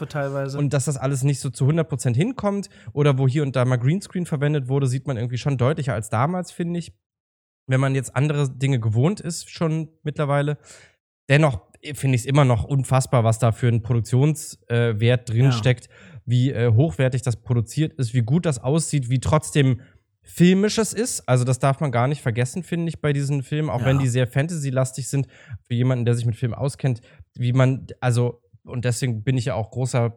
und 0.56 0.72
dass 0.72 0.84
das 0.84 0.96
alles 0.96 1.24
nicht 1.24 1.40
so 1.40 1.50
zu 1.50 1.66
100% 1.66 2.14
hinkommt 2.14 2.70
oder 2.92 3.18
wo 3.18 3.26
hier 3.26 3.42
und 3.42 3.56
da 3.56 3.64
mal 3.64 3.78
Greenscreen 3.78 4.26
verwendet 4.26 4.68
wurde, 4.68 4.86
sieht 4.86 5.08
man 5.08 5.16
irgendwie 5.16 5.38
schon 5.38 5.58
deutlicher 5.58 5.94
als 5.94 6.08
damals, 6.08 6.52
finde 6.52 6.78
ich. 6.78 6.92
Wenn 7.66 7.80
man 7.80 7.96
jetzt 7.96 8.14
andere 8.14 8.48
Dinge 8.48 8.78
gewohnt 8.78 9.20
ist, 9.20 9.50
schon 9.50 9.88
mittlerweile. 10.04 10.56
Dennoch 11.28 11.62
finde 11.94 12.14
ich 12.14 12.22
es 12.22 12.26
immer 12.26 12.44
noch 12.44 12.62
unfassbar, 12.64 13.24
was 13.24 13.40
da 13.40 13.50
für 13.52 13.66
ein 13.68 13.82
Produktionswert 13.82 14.68
äh, 14.68 15.32
drin 15.32 15.46
Ja. 15.46 15.50
wie 16.24 16.50
äh, 16.52 16.72
hochwertig 16.72 17.22
das 17.22 17.42
produziert 17.42 17.92
ist, 17.94 18.14
wie 18.14 18.22
gut 18.22 18.46
das 18.46 18.60
aussieht, 18.62 19.08
wie 19.10 19.18
trotzdem 19.18 19.80
filmisch 20.32 20.78
es 20.78 20.92
ist. 20.92 21.28
Also, 21.28 21.44
das 21.44 21.58
darf 21.58 21.80
man 21.80 21.92
gar 21.92 22.08
nicht 22.08 22.22
vergessen, 22.22 22.62
finde 22.62 22.88
ich, 22.88 23.00
bei 23.00 23.12
diesen 23.12 23.42
Filmen, 23.42 23.70
auch 23.70 23.80
Ja. 23.80 23.86
wenn 23.86 23.98
die 23.98 24.08
sehr 24.08 24.26
Fantasy-lastig 24.26 25.08
sind, 25.08 25.26
für 25.66 25.74
jemanden, 25.74 26.04
der 26.04 26.14
sich 26.14 26.26
mit 26.26 26.36
Filmen 26.36 26.54
auskennt, 26.54 27.00
wie 27.34 27.52
man, 27.52 27.86
also, 28.00 28.42
und 28.64 28.84
deswegen 28.84 29.22
bin 29.24 29.36
ich 29.36 29.46
ja 29.46 29.54
auch 29.54 29.70
großer 29.70 30.16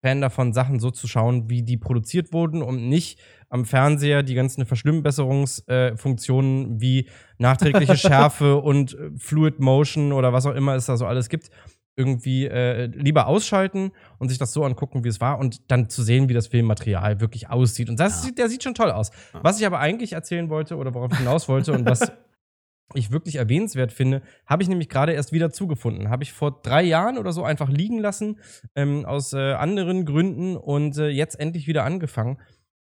Fan 0.00 0.20
davon, 0.20 0.52
Sachen 0.52 0.78
so 0.78 0.92
zu 0.92 1.08
schauen, 1.08 1.50
wie 1.50 1.64
die 1.64 1.76
produziert 1.76 2.32
wurden 2.32 2.62
und 2.62 2.88
nicht 2.88 3.18
am 3.48 3.64
Fernseher 3.64 4.22
die 4.22 4.34
ganzen 4.34 4.64
Verschlimmbesserungsfunktionen 4.64 6.80
wie 6.80 7.08
nachträgliche 7.38 7.96
Schärfe 7.96 8.56
und 8.56 8.94
äh, 8.94 9.10
Fluid 9.16 9.58
Motion 9.60 10.12
oder 10.12 10.32
was 10.32 10.46
auch 10.46 10.54
immer 10.54 10.74
es 10.76 10.86
da 10.86 10.96
so 10.96 11.06
alles 11.06 11.28
gibt, 11.28 11.50
irgendwie 11.98 12.46
äh, 12.46 12.86
lieber 12.86 13.26
ausschalten 13.26 13.90
und 14.18 14.28
sich 14.28 14.38
das 14.38 14.52
so 14.52 14.64
angucken, 14.64 15.04
wie 15.04 15.08
es 15.08 15.20
war 15.20 15.38
und 15.38 15.70
dann 15.70 15.90
zu 15.90 16.02
sehen, 16.02 16.28
wie 16.28 16.34
das 16.34 16.46
Filmmaterial 16.46 17.20
wirklich 17.20 17.50
aussieht. 17.50 17.90
Und 17.90 17.98
das 18.00 18.20
Ja. 18.20 18.26
sieht, 18.28 18.38
der 18.38 18.48
sieht 18.48 18.62
schon 18.62 18.74
toll 18.74 18.90
aus. 18.92 19.10
Ja. 19.34 19.40
Was 19.42 19.58
ich 19.60 19.66
aber 19.66 19.80
eigentlich 19.80 20.12
erzählen 20.12 20.48
wollte 20.48 20.76
oder 20.76 20.94
worauf 20.94 21.12
ich 21.12 21.18
hinaus 21.18 21.48
wollte 21.48 21.72
und 21.72 21.84
was 21.84 22.00
ich 22.94 23.10
wirklich 23.10 23.36
erwähnenswert 23.36 23.92
finde, 23.92 24.22
habe 24.46 24.62
ich 24.62 24.68
nämlich 24.68 24.88
gerade 24.88 25.12
erst 25.12 25.32
wieder 25.32 25.50
zugefunden. 25.50 26.08
Habe 26.08 26.22
ich 26.22 26.32
vor 26.32 26.62
drei 26.62 26.82
Jahren 26.82 27.18
oder 27.18 27.32
so 27.32 27.42
einfach 27.44 27.68
liegen 27.68 27.98
lassen, 27.98 28.38
ähm, 28.76 29.04
aus 29.04 29.32
äh, 29.34 29.52
anderen 29.54 30.06
Gründen 30.06 30.56
und 30.56 30.96
äh, 30.96 31.08
jetzt 31.08 31.38
endlich 31.38 31.66
wieder 31.66 31.84
angefangen. 31.84 32.38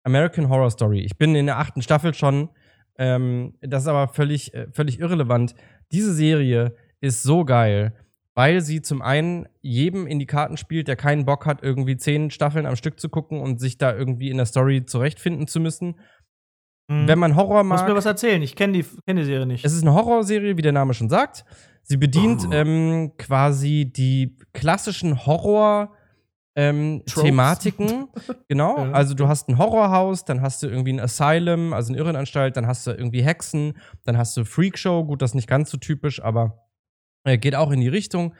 American 0.03 0.49
Horror 0.49 0.71
Story. 0.71 1.01
Ich 1.01 1.17
bin 1.17 1.35
in 1.35 1.45
der 1.45 1.59
achten 1.59 1.81
Staffel 1.83 2.13
schon. 2.15 2.49
Ähm, 2.97 3.55
das 3.61 3.83
ist 3.83 3.87
aber 3.89 4.07
völlig, 4.07 4.53
äh, 4.55 4.67
völlig 4.71 4.99
irrelevant. 4.99 5.53
Diese 5.91 6.13
Serie 6.13 6.75
ist 7.01 7.21
so 7.23 7.45
geil, 7.45 7.93
weil 8.35 8.61
sie 8.61 8.81
zum 8.81 9.01
einen 9.01 9.47
jedem 9.61 10.07
in 10.07 10.19
die 10.19 10.25
Karten 10.25 10.57
spielt, 10.57 10.87
der 10.87 10.95
keinen 10.95 11.25
Bock 11.25 11.45
hat, 11.45 11.63
irgendwie 11.63 11.97
zehn 11.97 12.31
Staffeln 12.31 12.65
am 12.65 12.75
Stück 12.75 12.99
zu 12.99 13.09
gucken 13.09 13.41
und 13.41 13.59
sich 13.59 13.77
da 13.77 13.93
irgendwie 13.93 14.29
in 14.29 14.37
der 14.37 14.45
Story 14.45 14.85
zurechtfinden 14.85 15.47
zu 15.47 15.59
müssen. 15.59 15.95
Mhm. 16.87 17.07
Wenn 17.07 17.19
man 17.19 17.35
Horror 17.35 17.63
mag. 17.63 17.79
Muss 17.81 17.87
mir 17.89 17.95
was 17.95 18.05
erzählen, 18.05 18.41
ich 18.41 18.55
kenne 18.55 18.73
die, 18.73 18.85
kenn 19.05 19.17
die 19.17 19.23
Serie 19.25 19.45
nicht. 19.45 19.65
Es 19.65 19.73
ist 19.73 19.81
eine 19.83 19.93
Horrorserie, 19.93 20.57
wie 20.57 20.61
der 20.61 20.71
Name 20.71 20.93
schon 20.93 21.09
sagt. 21.09 21.45
Sie 21.83 21.97
bedient 21.97 22.45
Oh. 22.47 22.51
ähm, 22.53 23.11
quasi 23.17 23.91
die 23.91 24.37
klassischen 24.53 25.25
Horror- 25.25 25.91
ähm. 26.53 27.01
Thematiken, 27.05 28.09
genau. 28.49 28.77
Ja. 28.77 28.91
Also 28.91 29.13
du 29.13 29.27
hast 29.29 29.47
ein 29.47 29.57
Horrorhaus, 29.57 30.25
dann 30.25 30.41
hast 30.41 30.61
du 30.63 30.67
irgendwie 30.67 30.91
ein 30.91 30.99
Asylum, 30.99 31.71
also 31.73 31.93
eine 31.93 31.97
Irrenanstalt, 32.01 32.57
dann 32.57 32.67
hast 32.67 32.85
du 32.85 32.91
irgendwie 32.91 33.23
Hexen, 33.23 33.77
dann 34.03 34.17
hast 34.17 34.35
du 34.35 34.43
Freakshow, 34.43 35.05
gut, 35.05 35.21
das 35.21 35.31
ist 35.31 35.35
nicht 35.35 35.47
ganz 35.47 35.69
so 35.71 35.77
typisch, 35.77 36.21
aber 36.21 36.60
äh, 37.23 37.37
geht 37.37 37.55
auch 37.55 37.71
in 37.71 37.81
die 37.81 37.87
Richtung. 37.87 38.35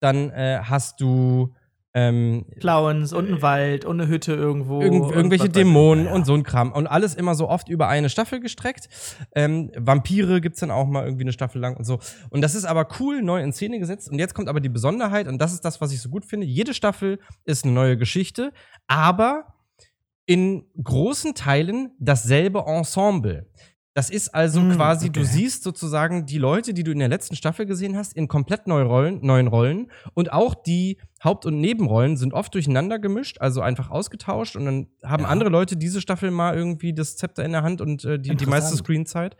Dann 0.00 0.30
äh, 0.30 0.60
hast 0.62 1.00
du 1.00 1.54
ähm, 1.94 2.44
Clowns 2.60 3.14
und 3.14 3.30
ein 3.30 3.40
Wald 3.40 3.86
und 3.86 3.98
eine 3.98 4.10
Hütte 4.10 4.34
irgendwo. 4.34 4.82
Irgend, 4.82 5.06
und 5.06 5.14
irgendwelche. 5.14 5.48
Dämonen 5.48 6.04
Ja. 6.04 6.12
und 6.12 6.26
so 6.26 6.34
ein 6.34 6.42
Kram. 6.42 6.70
Und 6.72 6.86
alles 6.86 7.14
immer 7.14 7.34
so 7.34 7.48
oft 7.48 7.70
über 7.70 7.88
eine 7.88 8.10
Staffel 8.10 8.40
gestreckt. 8.40 8.90
Ähm, 9.34 9.70
Vampire 9.74 10.42
gibt's 10.42 10.60
dann 10.60 10.70
auch 10.70 10.86
mal 10.86 11.04
irgendwie 11.06 11.24
eine 11.24 11.32
Staffel 11.32 11.58
lang 11.58 11.74
und 11.74 11.84
so. 11.84 11.98
Und 12.28 12.42
das 12.42 12.54
ist 12.54 12.66
aber 12.66 12.86
cool, 13.00 13.22
neu 13.22 13.40
in 13.42 13.54
Szene 13.54 13.78
gesetzt. 13.78 14.10
Und 14.10 14.18
jetzt 14.18 14.34
kommt 14.34 14.50
aber 14.50 14.60
die 14.60 14.68
Besonderheit, 14.68 15.26
und 15.26 15.38
das 15.38 15.54
ist 15.54 15.64
das, 15.64 15.80
was 15.80 15.90
ich 15.90 16.02
so 16.02 16.10
gut 16.10 16.26
finde. 16.26 16.46
Jede 16.46 16.74
Staffel 16.74 17.18
ist 17.46 17.64
eine 17.64 17.72
neue 17.72 17.96
Geschichte, 17.96 18.52
aber 18.86 19.54
in 20.26 20.66
großen 20.82 21.34
Teilen 21.34 21.92
dasselbe 21.98 22.64
Ensemble. 22.66 23.46
Das 23.96 24.10
ist 24.10 24.34
also 24.34 24.60
Mm, 24.60 24.72
quasi, 24.72 25.08
du 25.08 25.20
okay. 25.20 25.28
siehst 25.30 25.62
sozusagen 25.62 26.26
die 26.26 26.36
Leute, 26.36 26.74
die 26.74 26.84
du 26.84 26.92
in 26.92 26.98
der 26.98 27.08
letzten 27.08 27.34
Staffel 27.34 27.64
gesehen 27.64 27.96
hast, 27.96 28.12
in 28.12 28.28
komplett 28.28 28.66
neue 28.66 28.84
Rollen, 28.84 29.24
neuen 29.24 29.46
Rollen. 29.46 29.90
Und 30.12 30.32
auch 30.34 30.54
die 30.54 30.98
Haupt- 31.24 31.46
und 31.46 31.62
Nebenrollen 31.62 32.18
sind 32.18 32.34
oft 32.34 32.52
durcheinander 32.52 32.98
gemischt, 32.98 33.38
also 33.40 33.62
einfach 33.62 33.88
ausgetauscht. 33.90 34.54
Und 34.54 34.66
dann 34.66 34.86
haben 35.02 35.22
Ja. 35.22 35.30
andere 35.30 35.48
Leute 35.48 35.78
diese 35.78 36.02
Staffel 36.02 36.30
mal 36.30 36.54
irgendwie 36.54 36.92
das 36.92 37.16
Zepter 37.16 37.42
in 37.42 37.52
der 37.52 37.62
Hand 37.62 37.80
und 37.80 38.04
äh, 38.04 38.18
die, 38.18 38.36
die 38.36 38.44
meiste. 38.44 38.76
Screenzeit. 38.76 39.34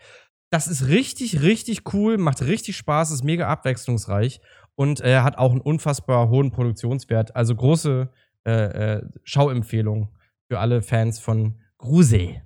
Das 0.48 0.68
ist 0.68 0.88
richtig, 0.88 1.42
richtig 1.42 1.92
cool, 1.92 2.16
macht 2.16 2.40
richtig 2.40 2.78
Spaß, 2.78 3.10
ist 3.10 3.24
mega 3.24 3.48
abwechslungsreich 3.48 4.40
und 4.74 5.02
äh, 5.02 5.18
hat 5.18 5.36
auch 5.36 5.50
einen 5.50 5.60
unfassbar 5.60 6.30
hohen 6.30 6.50
Produktionswert. 6.50 7.36
Also 7.36 7.54
große 7.54 8.08
äh, 8.46 8.52
äh, 8.52 9.02
Schauempfehlung 9.22 10.14
für 10.48 10.60
alle 10.60 10.80
Fans 10.80 11.18
von 11.18 11.60
Grusel. 11.76 12.40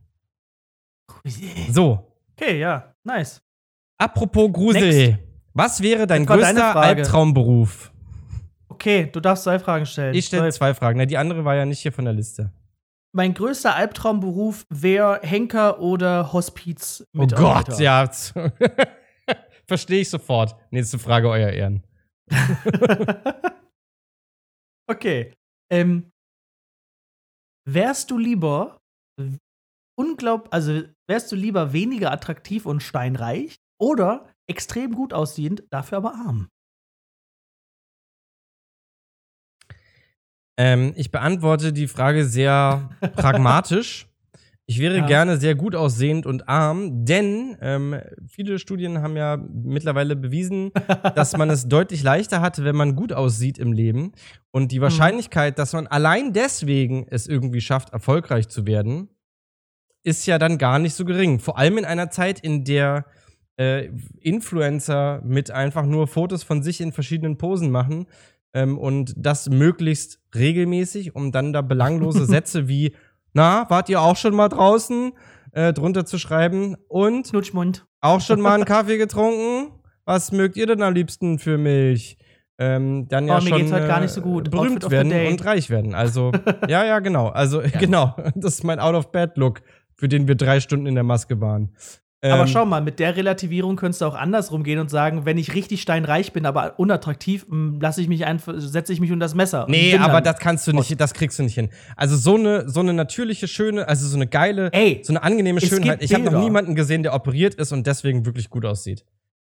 So, 1.70 2.10
Okay, 2.40 2.58
ja, 2.58 2.94
nice. 3.04 3.42
apropos 3.98 4.50
Grusel. 4.50 5.08
Next. 5.10 5.24
Was 5.52 5.82
wäre 5.82 6.06
dein 6.06 6.24
größter. 6.24 6.76
Albtraumberuf? 6.76 7.92
Okay, 8.68 9.10
du 9.12 9.20
darfst 9.20 9.44
zwei 9.44 9.58
Fragen 9.58 9.84
stellen. 9.84 10.14
Ich 10.14 10.26
stelle 10.26 10.50
zwei 10.52 10.72
Fragen. 10.72 10.98
Na, 10.98 11.04
die 11.04 11.18
andere 11.18 11.44
war 11.44 11.54
ja 11.54 11.66
nicht 11.66 11.80
hier 11.80 11.92
von 11.92 12.06
der 12.06 12.14
Liste. 12.14 12.50
Mein 13.12 13.34
größter 13.34 13.74
Albtraumberuf 13.74 14.64
wäre 14.70 15.20
Henker 15.22 15.80
oder 15.80 16.32
Hospiz. 16.32 17.04
Oh 17.18 17.26
Gott, 17.26 17.78
ja. 17.78 18.08
Verstehe 19.66 20.00
ich 20.00 20.08
sofort. 20.08 20.56
Nächste 20.70 20.98
Frage, 20.98 21.28
euer 21.28 21.50
Ehren. 21.50 21.82
okay. 24.86 25.34
Ähm, 25.70 26.10
wärst 27.68 28.10
du 28.10 28.18
lieber 28.18 28.80
unglaub, 30.00 30.48
also 30.50 30.82
wärst 31.08 31.30
du 31.32 31.36
lieber 31.36 31.72
weniger 31.72 32.10
attraktiv 32.12 32.66
und 32.66 32.82
steinreich 32.82 33.56
oder 33.78 34.26
extrem 34.48 34.94
gut 34.94 35.12
aussehend, 35.12 35.62
dafür 35.70 35.98
aber 35.98 36.14
arm? 36.14 36.48
Ähm, 40.58 40.92
ich 40.96 41.10
beantworte 41.10 41.72
die 41.72 41.88
Frage 41.88 42.24
sehr 42.24 42.90
pragmatisch. 43.16 44.06
Ich 44.66 44.78
wäre 44.78 44.98
Ja. 44.98 45.06
gerne 45.06 45.36
sehr 45.36 45.56
gut 45.56 45.74
aussehend 45.74 46.26
und 46.26 46.48
arm, 46.48 47.04
denn 47.04 47.56
ähm, 47.60 47.96
viele 48.28 48.60
Studien 48.60 49.02
haben 49.02 49.16
ja 49.16 49.36
mittlerweile 49.36 50.14
bewiesen, 50.14 50.70
dass 51.16 51.36
man 51.36 51.50
es 51.50 51.66
deutlich 51.68 52.04
leichter 52.04 52.40
hat, 52.40 52.62
wenn 52.62 52.76
man 52.76 52.94
gut 52.94 53.12
aussieht 53.12 53.58
im 53.58 53.72
Leben. 53.72 54.12
Und 54.52 54.70
die 54.70 54.80
Wahrscheinlichkeit, 54.80 55.58
dass 55.58 55.72
man 55.72 55.88
allein 55.88 56.32
deswegen 56.32 57.04
es 57.10 57.26
irgendwie 57.26 57.60
schafft, 57.60 57.90
erfolgreich 57.92 58.48
zu 58.48 58.64
werden, 58.64 59.08
ist 60.02 60.26
ja 60.26 60.38
dann 60.38 60.58
gar 60.58 60.78
nicht 60.78 60.94
so 60.94 61.04
gering. 61.04 61.40
Vor 61.40 61.58
allem 61.58 61.78
in 61.78 61.84
einer 61.84 62.10
Zeit, 62.10 62.40
in 62.40 62.64
der 62.64 63.04
äh, 63.58 63.90
Influencer 64.20 65.20
mit 65.24 65.50
einfach 65.50 65.84
nur 65.84 66.06
Fotos 66.06 66.42
von 66.42 66.62
sich 66.62 66.80
in 66.80 66.92
verschiedenen 66.92 67.36
Posen 67.36 67.70
machen 67.70 68.06
ähm, 68.54 68.78
und 68.78 69.12
das 69.16 69.48
möglichst 69.50 70.20
regelmäßig, 70.34 71.14
um 71.14 71.32
dann 71.32 71.52
da 71.52 71.60
belanglose 71.62 72.24
Sätze 72.26 72.68
wie 72.68 72.94
Na, 73.32 73.68
wart 73.68 73.88
ihr 73.88 74.00
auch 74.00 74.16
schon 74.16 74.34
mal 74.34 74.48
draußen? 74.48 75.12
Äh, 75.52 75.72
drunter 75.72 76.06
zu 76.06 76.18
schreiben 76.18 76.76
und 76.88 77.28
Knutschmund. 77.28 77.84
auch 78.00 78.20
schon 78.20 78.40
mal 78.40 78.54
einen 78.54 78.64
Kaffee 78.66 78.98
getrunken? 78.98 79.72
Was 80.04 80.32
mögt 80.32 80.56
ihr 80.56 80.66
denn 80.66 80.82
am 80.82 80.94
liebsten 80.94 81.38
für 81.38 81.58
Milch? 81.58 82.18
Ähm, 82.58 83.08
dann 83.08 83.26
ja 83.26 83.38
Oh, 83.38 83.40
mir 83.40 83.48
schon 83.48 83.58
geht's 83.58 83.72
heute 83.72 83.86
gar 83.86 83.98
äh, 83.98 84.02
nicht 84.02 84.12
so 84.12 84.20
gut. 84.20 84.48
Outfit 84.54 84.80
berühmt 84.80 84.90
werden 84.90 85.26
und 85.28 85.44
reich 85.44 85.70
werden. 85.70 85.94
Also, 85.94 86.30
ja, 86.68 86.84
ja, 86.84 86.98
genau. 87.00 87.28
Also, 87.28 87.62
genau. 87.78 88.14
Das 88.34 88.54
ist 88.54 88.64
mein 88.64 88.78
Out-of-Bed-Look, 88.78 89.62
für 90.00 90.08
den 90.08 90.26
wir 90.26 90.34
drei 90.34 90.58
Stunden 90.60 90.86
in 90.86 90.94
der 90.96 91.04
Maske 91.04 91.40
waren. 91.40 91.70
Aber 92.22 92.42
Ähm, 92.42 92.48
schau 92.48 92.66
mal, 92.66 92.82
mit 92.82 92.98
der 92.98 93.16
Relativierung 93.16 93.76
könntest 93.76 94.02
du 94.02 94.04
auch 94.06 94.14
andersrum 94.14 94.62
gehen 94.62 94.78
und 94.78 94.90
sagen, 94.90 95.24
wenn 95.24 95.38
ich 95.38 95.54
richtig 95.54 95.80
steinreich 95.80 96.34
bin, 96.34 96.44
aber 96.44 96.78
unattraktiv, 96.78 97.46
lasse 97.80 98.02
ich 98.02 98.08
mich 98.08 98.26
einfach, 98.26 98.52
setze 98.58 98.92
ich 98.92 99.00
mich 99.00 99.10
unter 99.10 99.24
das 99.24 99.34
Messer. 99.34 99.64
Nee, 99.70 99.96
aber 99.96 100.20
das 100.20 100.38
kannst 100.38 100.66
du 100.66 100.72
nicht, 100.72 101.00
das 101.00 101.14
kriegst 101.14 101.38
du 101.38 101.44
nicht 101.44 101.54
hin. 101.54 101.70
Also 101.96 102.16
so 102.16 102.34
eine, 102.36 102.68
so 102.68 102.80
eine 102.80 102.92
natürliche, 102.92 103.48
schöne, 103.48 103.88
also 103.88 104.06
so 104.06 104.16
eine 104.16 104.26
geile, 104.26 104.70
Ey, 104.72 105.00
so 105.02 105.12
eine 105.14 105.22
angenehme 105.22 105.62
Schönheit. 105.62 106.02
Ich 106.02 106.12
habe 106.12 106.24
noch 106.24 106.38
niemanden 106.42 106.74
gesehen, 106.74 107.02
der 107.02 107.14
operiert 107.14 107.54
ist 107.54 107.72
und 107.72 107.86
deswegen 107.86 108.26
wirklich 108.26 108.50
gut 108.50 108.66
aussieht. 108.66 109.04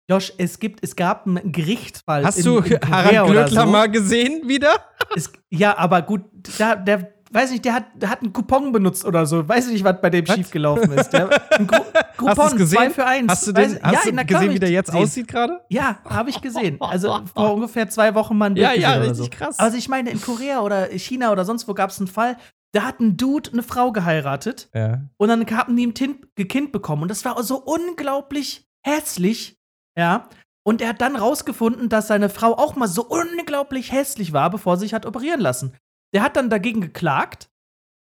Josh, 0.10 0.34
es 0.38 0.60
gibt, 0.60 0.84
es 0.84 0.96
gab 0.98 1.26
einen 1.26 1.52
Gerichtsfall. 1.54 2.26
Hast 2.26 2.40
in- 2.40 2.44
du 2.44 2.58
in 2.60 2.80
Harald 2.90 3.32
Glöckler 3.32 3.66
so. 3.66 3.72
mal 3.72 3.90
gesehen 3.90 4.50
wieder? 4.50 4.76
Es, 5.16 5.32
ja, 5.50 5.78
aber 5.78 6.02
gut, 6.02 6.24
da, 6.60 6.76
der, 6.76 7.15
weiß 7.36 7.52
nicht, 7.52 7.66
der 7.66 7.74
hat, 7.74 7.86
der 7.96 8.10
hat 8.10 8.22
einen 8.22 8.34
Coupon 8.34 8.72
benutzt 8.72 9.04
oder 9.06 9.26
so. 9.26 9.48
Weiß 9.48 9.68
ich 9.68 9.74
nicht, 9.74 9.84
was 9.84 10.00
bei 10.02 10.10
dem 10.10 10.28
Was? 10.28 10.36
schiefgelaufen 10.36 10.92
ist. 10.94 11.10
Der, 11.12 11.30
ein 11.60 11.68
Gru- 11.68 11.84
Coupon, 12.18 12.38
Hast 12.38 12.58
gesehen? 12.58 12.78
zwei 12.78 12.90
für 12.90 13.06
eins. 13.06 13.32
Hast 13.32 13.48
du 13.48 13.52
Weiß- 13.52 13.74
den, 13.76 13.84
hast 13.84 14.06
ja, 14.06 14.12
du 14.12 14.26
gesehen, 14.26 14.52
wie 14.54 14.60
der 14.60 14.70
jetzt 14.72 14.88
gesehen. 14.88 15.04
aussieht 15.04 15.28
gerade? 15.28 15.62
Ja, 15.70 15.98
habe 16.06 16.30
ich 16.30 16.42
gesehen. 16.42 16.78
Also 16.80 17.20
vor 17.36 17.54
ungefähr 17.54 17.90
zwei 17.90 18.16
Wochen 18.16 18.38
mal 18.38 18.46
ein 18.48 18.54
Bild 18.56 18.66
Ja, 18.66 18.74
ja, 18.74 18.94
richtig 18.96 19.18
so. 19.18 19.30
krass. 19.30 19.60
Also 19.60 19.78
ich 19.78 19.90
meine, 19.90 20.10
in 20.10 20.22
Korea 20.22 20.62
oder 20.62 20.86
China 20.88 21.32
oder 21.32 21.46
sonst 21.46 21.68
wo 21.68 21.74
gab 21.74 21.90
es 21.92 22.00
einen 22.00 22.08
Fall, 22.08 22.38
da 22.74 22.84
hat 22.84 23.00
ein 23.00 23.16
Dude 23.18 23.52
eine 23.54 23.64
Frau 23.64 23.92
geheiratet 23.92 24.70
Ja. 24.74 25.02
und 25.18 25.28
dann 25.30 25.46
haben 25.58 25.76
die 25.78 25.88
ein 25.88 25.94
Kind 25.94 26.72
bekommen. 26.72 27.04
Und 27.04 27.10
das 27.12 27.24
war 27.26 27.42
so 27.44 27.58
unglaublich 27.58 28.66
hässlich. 28.86 29.58
Ja. 29.98 30.28
Und 30.68 30.82
er 30.82 30.90
hat 30.90 31.02
dann 31.02 31.16
rausgefunden, 31.16 31.90
dass 31.90 32.08
seine 32.08 32.28
Frau 32.30 32.54
auch 32.58 32.76
mal 32.76 32.88
so 32.88 33.06
unglaublich 33.06 33.92
hässlich 33.92 34.34
war, 34.34 34.50
bevor 34.50 34.78
sie 34.78 34.82
sich 34.86 34.94
hat 34.94 35.06
operieren 35.06 35.40
lassen. 35.40 35.74
Der 36.16 36.24
hat 36.24 36.36
dann 36.38 36.50
dagegen 36.50 36.82
geklagt 36.82 37.50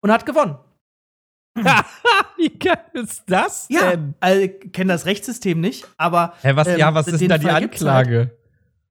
und 0.02 0.12
hat 0.12 0.26
gewonnen. 0.26 0.58
wie 2.38 2.50
geil 2.60 2.78
ist 2.94 3.24
das 3.28 3.68
Ja, 3.70 3.92
denn? 3.92 4.16
also, 4.20 4.42
ich 4.42 4.72
kenne 4.74 4.92
das 4.94 5.06
Rechtssystem 5.06 5.60
nicht, 5.62 5.88
aber 5.98 6.34
Hä, 6.42 6.52
was, 6.56 6.68
ähm, 6.68 6.80
ja, 6.80 6.94
was 6.94 7.08
ist 7.08 7.14
denn 7.14 7.20
den 7.22 7.30
da 7.30 7.38
die 7.38 7.44
Fall 7.46 7.54
halt. 7.54 7.64
Anklage? 7.64 8.38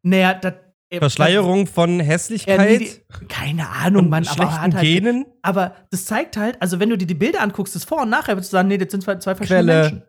naja, 0.02 0.34
das. 0.34 0.54
äh, 0.88 0.98
Verschleierung 0.98 1.66
von 1.66 1.98
das- 1.98 2.06
Hässlichkeit? 2.06 2.60
äh, 2.70 2.78
die, 2.78 2.90
keine 3.28 3.68
Ahnung, 3.68 4.08
Mann, 4.08 4.26
aber, 4.28 4.60
halt, 4.60 4.80
Genen? 4.80 5.26
aber 5.42 5.74
das 5.90 6.04
zeigt 6.06 6.36
halt, 6.36 6.60
also 6.62 6.78
wenn 6.80 6.88
du 6.88 6.96
dir 6.96 7.06
die 7.06 7.14
Bilder 7.14 7.40
anguckst, 7.42 7.74
das 7.74 7.84
Vor- 7.84 8.02
und 8.02 8.10
Nachher, 8.10 8.36
würdest 8.36 8.52
du 8.52 8.56
sagen, 8.56 8.68
nee, 8.68 8.78
das 8.78 8.90
sind 8.92 9.02
zwei, 9.02 9.16
zwei 9.16 9.34
verschiedene 9.34 9.64
Quelle. 9.64 9.80
Menschen. 9.82 10.02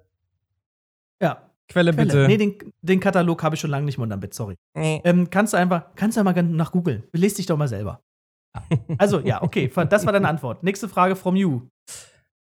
Ja, 1.21 1.49
Quelle, 1.67 1.91
Quelle. 1.91 2.05
bitte. 2.07 2.27
Nee, 2.27 2.37
den, 2.37 2.73
den 2.81 2.99
Katalog 2.99 3.41
habe 3.41 3.55
ich 3.55 3.61
schon 3.61 3.71
lange 3.71 3.85
nicht 3.85 3.97
mehr 3.97 4.03
unterm 4.03 4.19
Bett, 4.19 4.33
sorry. 4.35 4.55
Nee. 4.75 5.01
Ähm, 5.05 5.29
kannst 5.31 5.53
du 5.53 5.57
einfach, 5.57 5.87
kannst 5.95 6.17
du 6.17 6.19
ja 6.19 6.23
mal 6.23 6.43
nach 6.43 6.71
googeln. 6.71 7.03
Belest 7.11 7.39
dich 7.39 7.45
doch 7.47 7.57
mal 7.57 7.67
selber. 7.67 7.99
Also, 8.97 9.19
ja, 9.19 9.41
okay, 9.41 9.71
das 9.89 10.05
war 10.05 10.13
deine 10.13 10.27
Antwort. 10.27 10.63
Nächste 10.63 10.87
Frage 10.87 11.15
from 11.15 11.35
you. 11.35 11.67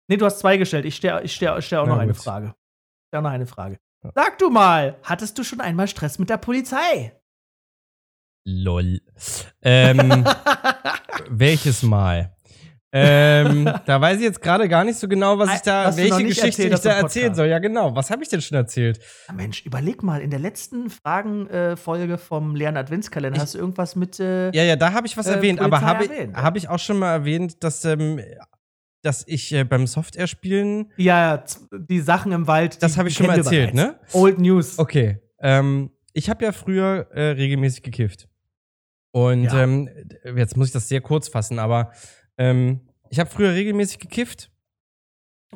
Nee, 0.07 0.17
du 0.17 0.25
hast 0.25 0.39
zwei 0.39 0.57
gestellt. 0.57 0.85
Ich 0.85 0.95
stelle 0.95 1.21
ich 1.23 1.35
stell, 1.35 1.57
ich 1.59 1.65
stell 1.65 1.79
auch 1.79 1.87
noch 1.87 1.99
eine 1.99 2.13
gut. 2.13 2.21
Frage. 2.21 2.47
Ich 2.47 3.07
stell 3.09 3.19
auch 3.19 3.23
noch 3.23 3.29
eine 3.29 3.45
Frage. 3.45 3.79
Sag 4.15 4.39
du 4.39 4.49
mal, 4.49 4.97
hattest 5.03 5.37
du 5.37 5.43
schon 5.43 5.61
einmal 5.61 5.87
Stress 5.87 6.19
mit 6.19 6.29
der 6.29 6.37
Polizei? 6.37 7.13
Lol. 8.45 9.01
Ähm, 9.61 10.25
welches 11.29 11.83
Mal? 11.83 12.35
Ähm, 12.91 13.65
da 13.85 14.01
weiß 14.01 14.17
ich 14.17 14.23
jetzt 14.23 14.41
gerade 14.41 14.67
gar 14.67 14.83
nicht 14.83 14.97
so 14.97 15.07
genau, 15.07 15.37
was 15.37 15.53
ich 15.55 15.61
da, 15.61 15.85
Was 15.85 15.97
welche 15.97 16.23
Geschichte 16.23 16.63
ich 16.63 16.79
da 16.79 16.91
erzählen 16.93 17.35
soll. 17.35 17.47
Ja, 17.47 17.59
genau. 17.59 17.95
Was 17.95 18.09
habe 18.09 18.23
ich 18.23 18.29
denn 18.29 18.41
schon 18.41 18.57
erzählt? 18.57 18.99
Ja, 19.27 19.33
Mensch, 19.35 19.65
überleg 19.65 20.01
mal, 20.01 20.21
in 20.21 20.29
der 20.31 20.39
letzten 20.39 20.89
Fragenfolge 20.89 22.17
vom 22.17 22.55
leeren 22.55 22.77
Adventskalender 22.77 23.37
Ich- 23.37 23.41
hast 23.43 23.53
du 23.55 23.59
irgendwas 23.59 23.95
mit. 23.95 24.19
Äh, 24.19 24.49
Ja, 24.51 24.63
ja, 24.63 24.75
da 24.75 24.93
habe 24.93 25.05
ich 25.07 25.15
was 25.17 25.27
Äh, 25.27 25.33
erwähnt, 25.33 25.59
aber 25.59 25.77
Polizei 25.77 25.87
habe 25.93 26.03
ich, 26.05 26.09
erwähnt, 26.11 26.33
ja. 26.35 26.43
hab 26.43 26.55
ich 26.57 26.67
auch 26.69 26.79
schon 26.79 26.97
mal 26.97 27.11
erwähnt, 27.11 27.63
dass 27.63 27.85
ähm, 27.85 28.19
dass 29.01 29.23
ich 29.27 29.53
äh, 29.53 29.63
beim 29.63 29.87
Software-Spielen. 29.87 30.91
Ja, 30.97 31.43
die 31.71 32.01
Sachen 32.01 32.33
im 32.33 32.47
Wald. 32.47 32.83
Das 32.83 32.97
habe 32.97 33.07
ich 33.07 33.15
schon 33.15 33.27
mal 33.27 33.37
erzählt, 33.37 33.73
ne? 33.73 33.97
Old 34.11 34.39
News. 34.39 34.77
Okay. 34.77 35.19
Ähm, 35.39 35.91
ich 36.11 36.29
habe 36.29 36.43
ja 36.43 36.51
früher 36.51 37.07
äh, 37.13 37.29
regelmäßig 37.31 37.81
gekifft. 37.83 38.27
Und 39.11 39.45
Ja. 39.45 39.63
ähm, 39.63 39.89
jetzt 40.35 40.57
muss 40.57 40.67
ich 40.67 40.73
das 40.73 40.89
sehr 40.89 40.99
kurz 40.99 41.29
fassen, 41.29 41.59
aber 41.59 41.93
ähm, 42.39 42.79
ich 43.09 43.19
habe 43.19 43.29
früher 43.29 43.53
regelmäßig 43.53 43.99
gekifft. 43.99 44.51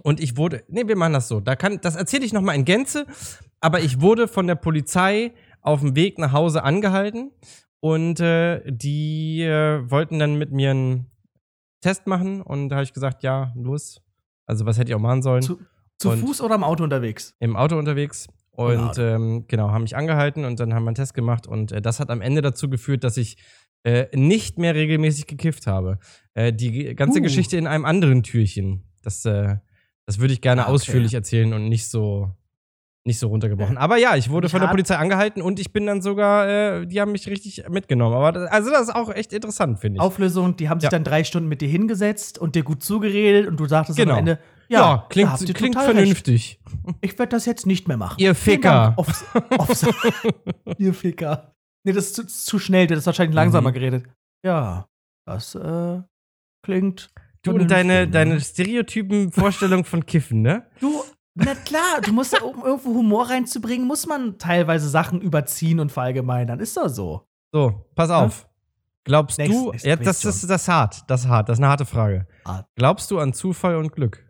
Und 0.01 0.19
ich 0.19 0.37
wurde. 0.37 0.63
Nee, 0.67 0.87
wir 0.87 0.95
machen 0.95 1.13
das 1.13 1.27
so. 1.27 1.39
Da 1.39 1.55
kann, 1.55 1.79
das 1.81 1.95
erzähle 1.95 2.25
ich 2.25 2.33
nochmal 2.33 2.55
in 2.55 2.65
Gänze. 2.65 3.05
Aber 3.59 3.79
ich 3.79 4.01
wurde 4.01 4.27
von 4.27 4.47
der 4.47 4.55
Polizei 4.55 5.33
auf 5.61 5.79
dem 5.79 5.95
Weg 5.95 6.17
nach 6.17 6.33
Hause 6.33 6.63
angehalten. 6.63 7.31
Und 7.79 8.19
äh, 8.19 8.61
die 8.65 9.41
äh, 9.41 9.89
wollten 9.89 10.19
dann 10.19 10.35
mit 10.35 10.51
mir 10.51 10.71
einen 10.71 11.11
Test 11.81 12.07
machen. 12.07 12.41
Und 12.41 12.69
da 12.69 12.77
habe 12.77 12.83
ich 12.83 12.93
gesagt, 12.93 13.23
ja, 13.23 13.53
los. 13.55 14.01
Also, 14.45 14.65
was 14.65 14.77
hätte 14.77 14.91
ich 14.91 14.95
auch 14.95 14.99
machen 14.99 15.21
sollen? 15.21 15.41
Zu, 15.41 15.59
zu 15.99 16.11
Fuß 16.11 16.41
oder 16.41 16.55
im 16.55 16.63
Auto 16.63 16.83
unterwegs? 16.83 17.35
im 17.39 17.55
Auto 17.55 17.77
unterwegs 17.77 18.27
und 18.51 18.77
Auto. 18.77 19.01
ähm, 19.01 19.45
genau, 19.47 19.71
haben 19.71 19.83
mich 19.83 19.95
angehalten 19.95 20.45
und 20.45 20.59
dann 20.59 20.73
haben 20.73 20.83
wir 20.83 20.89
einen 20.89 20.95
Test 20.95 21.13
gemacht 21.13 21.47
und 21.47 21.71
äh, 21.71 21.81
das 21.81 21.99
hat 21.99 22.09
am 22.09 22.21
Ende 22.21 22.41
dazu 22.41 22.69
geführt, 22.69 23.03
dass 23.03 23.17
ich 23.17 23.37
äh, 23.83 24.05
nicht 24.15 24.57
mehr 24.59 24.75
regelmäßig 24.75 25.27
gekifft 25.27 25.67
habe. 25.67 25.99
Äh, 26.33 26.53
die 26.53 26.95
ganze 26.95 27.19
Uh. 27.19 27.23
Geschichte 27.23 27.57
in 27.57 27.67
einem 27.67 27.85
anderen 27.85 28.23
Türchen. 28.23 28.83
Das, 29.03 29.25
äh, 29.25 29.57
das 30.05 30.19
würde 30.19 30.33
ich 30.33 30.41
gerne 30.41 30.61
Ah, 30.61 30.65
okay. 30.65 30.73
ausführlich 30.73 31.13
erzählen 31.13 31.53
und 31.53 31.69
nicht 31.69 31.87
so 31.89 32.31
nicht 33.05 33.19
so 33.19 33.27
runtergebrochen. 33.27 33.77
Aber 33.77 33.97
ja, 33.97 34.15
ich 34.15 34.29
wurde 34.29 34.45
Ich 34.45 34.51
von 34.51 34.61
der 34.61 34.69
Polizei 34.69 34.95
angehalten 34.95 35.41
und 35.41 35.59
ich 35.59 35.73
bin 35.73 35.85
dann 35.85 36.01
sogar, 36.01 36.47
äh, 36.47 36.87
die 36.87 37.01
haben 37.01 37.11
mich 37.11 37.27
richtig 37.27 37.65
mitgenommen. 37.69 38.15
Aber 38.15 38.31
das, 38.31 38.49
also 38.49 38.69
das 38.71 38.83
ist 38.83 38.95
auch 38.95 39.13
echt 39.13 39.33
interessant, 39.33 39.79
finde 39.81 39.97
ich. 39.97 40.01
Auflösung, 40.01 40.55
die 40.55 40.69
haben 40.69 40.79
sich 40.79 40.85
Ja. 40.85 40.89
dann 40.91 41.03
drei 41.03 41.25
Stunden 41.25 41.49
mit 41.49 41.59
dir 41.59 41.67
hingesetzt 41.67 42.37
und 42.39 42.55
dir 42.55 42.63
gut 42.63 42.81
zugeredet 42.81 43.47
und 43.49 43.59
du 43.59 43.65
sagtest 43.65 43.97
Genau. 43.99 44.13
am 44.13 44.19
Ende, 44.19 44.39
ja, 44.69 44.79
ja, 44.79 45.05
klingt, 45.09 45.35
klingt 45.53 45.73
total 45.75 45.87
recht. 45.87 45.95
vernünftig. 45.97 46.61
Ich 47.01 47.19
werde 47.19 47.31
das 47.31 47.45
jetzt 47.45 47.65
nicht 47.67 47.89
mehr 47.89 47.97
machen. 47.97 48.15
Ihr 48.21 48.35
Ficker. 48.35 48.93
Aufs, 48.95 49.25
aufs, 49.57 49.85
ihr 50.77 50.93
Ficker. 50.93 51.52
Nee, 51.85 51.91
das 51.93 52.05
ist 52.07 52.15
zu, 52.15 52.25
zu 52.27 52.59
schnell, 52.59 52.87
der 52.87 52.97
ist 52.97 53.05
wahrscheinlich 53.05 53.35
langsamer 53.35 53.69
Mhm. 53.69 53.73
geredet. 53.73 54.05
Ja, 54.45 54.87
das 55.27 55.55
äh, 55.55 56.01
klingt. 56.65 57.09
Du 57.43 57.51
und 57.53 57.69
deine, 57.69 58.05
ne? 58.05 58.07
deine 58.09 58.39
stereotypen 58.39 59.31
Vorstellungen 59.31 59.83
von 59.83 60.05
Kiffen, 60.05 60.41
ne? 60.41 60.65
Du, 60.79 61.03
na 61.35 61.55
klar, 61.55 61.99
du 62.01 62.13
musst, 62.13 62.31
ja, 62.33 62.41
um 62.41 62.63
irgendwo 62.63 62.93
Humor 62.93 63.29
reinzubringen, 63.29 63.85
muss 63.85 64.05
man 64.07 64.37
teilweise 64.37 64.87
Sachen 64.87 65.19
überziehen 65.19 65.79
und 65.81 65.91
verallgemeinern. 65.91 66.59
Ist 66.59 66.77
doch 66.77 66.87
so. 66.87 67.27
So, 67.53 67.85
pass 67.95 68.09
auf. 68.09 68.47
Glaubst 69.05 69.37
Nächste- 69.39 69.53
du, 69.55 69.71
ja, 69.73 69.97
das 69.97 70.23
ist 70.23 70.43
das 70.49 70.61
ist 70.61 70.67
hart, 70.69 71.03
das 71.09 71.21
ist 71.25 71.27
hart, 71.27 71.49
das 71.49 71.57
ist 71.57 71.61
eine 71.61 71.67
harte 71.69 71.85
Frage. 71.85 72.25
Hart. 72.45 72.65
Glaubst 72.77 73.11
du 73.11 73.19
an 73.19 73.33
Zufall 73.33 73.75
und 73.75 73.91
Glück? 73.91 74.23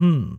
Hm. 0.00 0.38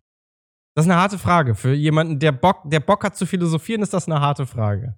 Das 0.75 0.86
ist 0.86 0.91
eine 0.91 1.00
harte 1.01 1.17
Frage. 1.17 1.55
Für 1.55 1.74
jemanden, 1.74 2.19
der 2.19 2.31
Bock, 2.31 2.62
der 2.69 2.79
Bock 2.79 3.03
hat 3.03 3.17
zu 3.17 3.25
philosophieren, 3.25 3.81
ist 3.81 3.93
das 3.93 4.07
eine 4.07 4.21
harte 4.21 4.45
Frage. 4.45 4.95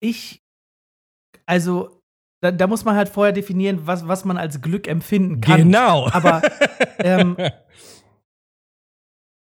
Ich, 0.00 0.42
also, 1.46 2.02
da, 2.42 2.50
da 2.52 2.66
muss 2.66 2.84
man 2.84 2.96
halt 2.96 3.08
vorher 3.08 3.32
definieren, 3.32 3.86
was, 3.86 4.06
was 4.06 4.24
man 4.24 4.36
als 4.36 4.60
Glück 4.60 4.88
empfinden 4.88 5.40
kann. 5.40 5.62
Genau. 5.62 6.08
Aber, 6.10 6.42
ähm, 6.98 7.36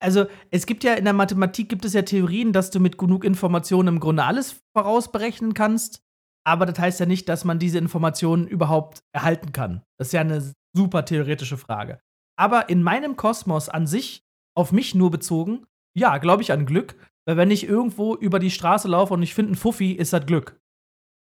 Also, 0.02 0.26
es 0.50 0.64
gibt 0.64 0.82
ja 0.82 0.94
in 0.94 1.04
der 1.04 1.12
Mathematik 1.12 1.68
gibt 1.68 1.84
es 1.84 1.92
ja 1.92 2.02
Theorien, 2.02 2.54
dass 2.54 2.70
du 2.70 2.80
mit 2.80 2.96
genug 2.96 3.22
Informationen 3.22 3.88
im 3.88 4.00
Grunde 4.00 4.24
alles 4.24 4.62
vorausberechnen 4.74 5.52
kannst. 5.52 6.02
Aber 6.42 6.64
das 6.64 6.78
heißt 6.78 7.00
ja 7.00 7.06
nicht, 7.06 7.28
dass 7.28 7.44
man 7.44 7.58
diese 7.58 7.76
Informationen 7.76 8.46
überhaupt 8.48 9.02
erhalten 9.12 9.52
kann. 9.52 9.82
Das 9.98 10.08
ist 10.08 10.12
ja 10.12 10.22
eine 10.22 10.54
super 10.74 11.04
theoretische 11.04 11.58
Frage. 11.58 12.00
Aber 12.36 12.70
in 12.70 12.82
meinem 12.82 13.16
Kosmos 13.16 13.68
an 13.68 13.86
sich, 13.86 14.24
auf 14.56 14.72
mich 14.72 14.94
nur 14.94 15.10
bezogen, 15.10 15.66
ja, 15.94 16.16
glaube 16.16 16.42
ich 16.42 16.50
an 16.50 16.64
Glück. 16.64 16.96
Weil 17.30 17.36
wenn 17.36 17.52
ich 17.52 17.62
irgendwo 17.64 18.16
über 18.16 18.40
die 18.40 18.50
Straße 18.50 18.88
laufe 18.88 19.14
und 19.14 19.22
ich 19.22 19.34
finde 19.34 19.50
einen 19.50 19.56
Fuffi, 19.56 19.92
ist 19.92 20.12
das 20.12 20.26
Glück. 20.26 20.60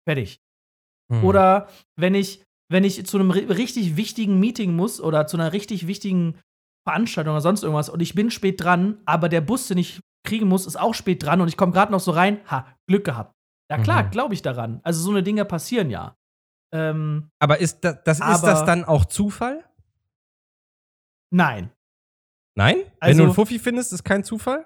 Fertig. 0.07 0.39
Hm. 1.11 1.21
Oder 1.25 1.67
wenn 1.99 2.15
ich, 2.15 2.41
wenn 2.71 2.85
ich 2.85 3.05
zu 3.05 3.17
einem 3.19 3.29
ri- 3.31 3.49
richtig 3.49 3.97
wichtigen 3.97 4.39
Meeting 4.39 4.73
muss 4.73 5.01
oder 5.01 5.27
zu 5.27 5.35
einer 5.35 5.51
richtig 5.51 5.85
wichtigen 5.85 6.39
Veranstaltung 6.87 7.33
oder 7.33 7.41
sonst 7.41 7.63
irgendwas 7.63 7.89
und 7.89 7.99
ich 7.99 8.15
bin 8.15 8.31
spät 8.31 8.61
dran, 8.63 9.01
aber 9.05 9.27
der 9.27 9.41
Bus, 9.41 9.67
den 9.67 9.79
ich 9.79 9.99
kriegen 10.25 10.47
muss, 10.47 10.65
ist 10.65 10.79
auch 10.79 10.93
spät 10.93 11.23
dran 11.23 11.41
und 11.41 11.49
ich 11.49 11.57
komme 11.57 11.73
gerade 11.73 11.91
noch 11.91 11.99
so 11.99 12.11
rein, 12.11 12.39
ha, 12.49 12.73
Glück 12.87 13.03
gehabt. 13.03 13.33
Ja 13.69 13.77
klar, 13.77 14.03
Mhm. 14.03 14.11
glaube 14.11 14.33
ich 14.33 14.41
daran. 14.41 14.79
Also 14.83 15.01
so 15.01 15.09
eine 15.11 15.23
Dinge 15.23 15.43
passieren 15.43 15.89
ja. 15.89 16.15
Ähm, 16.73 17.29
Aber 17.39 17.59
ist 17.59 17.81
das, 17.83 17.97
das, 18.05 18.19
ist 18.19 18.23
Aber- 18.23 18.47
das 18.47 18.63
dann 18.63 18.85
auch 18.85 19.03
Zufall? 19.03 19.65
nein. 21.33 21.71
Nein? 22.55 22.77
Wenn 22.77 22.91
Also- 22.99 23.17
du 23.19 23.23
einen 23.25 23.33
Fuffi 23.33 23.59
findest, 23.59 23.91
ist 23.93 24.03
kein 24.03 24.23
Zufall? 24.23 24.65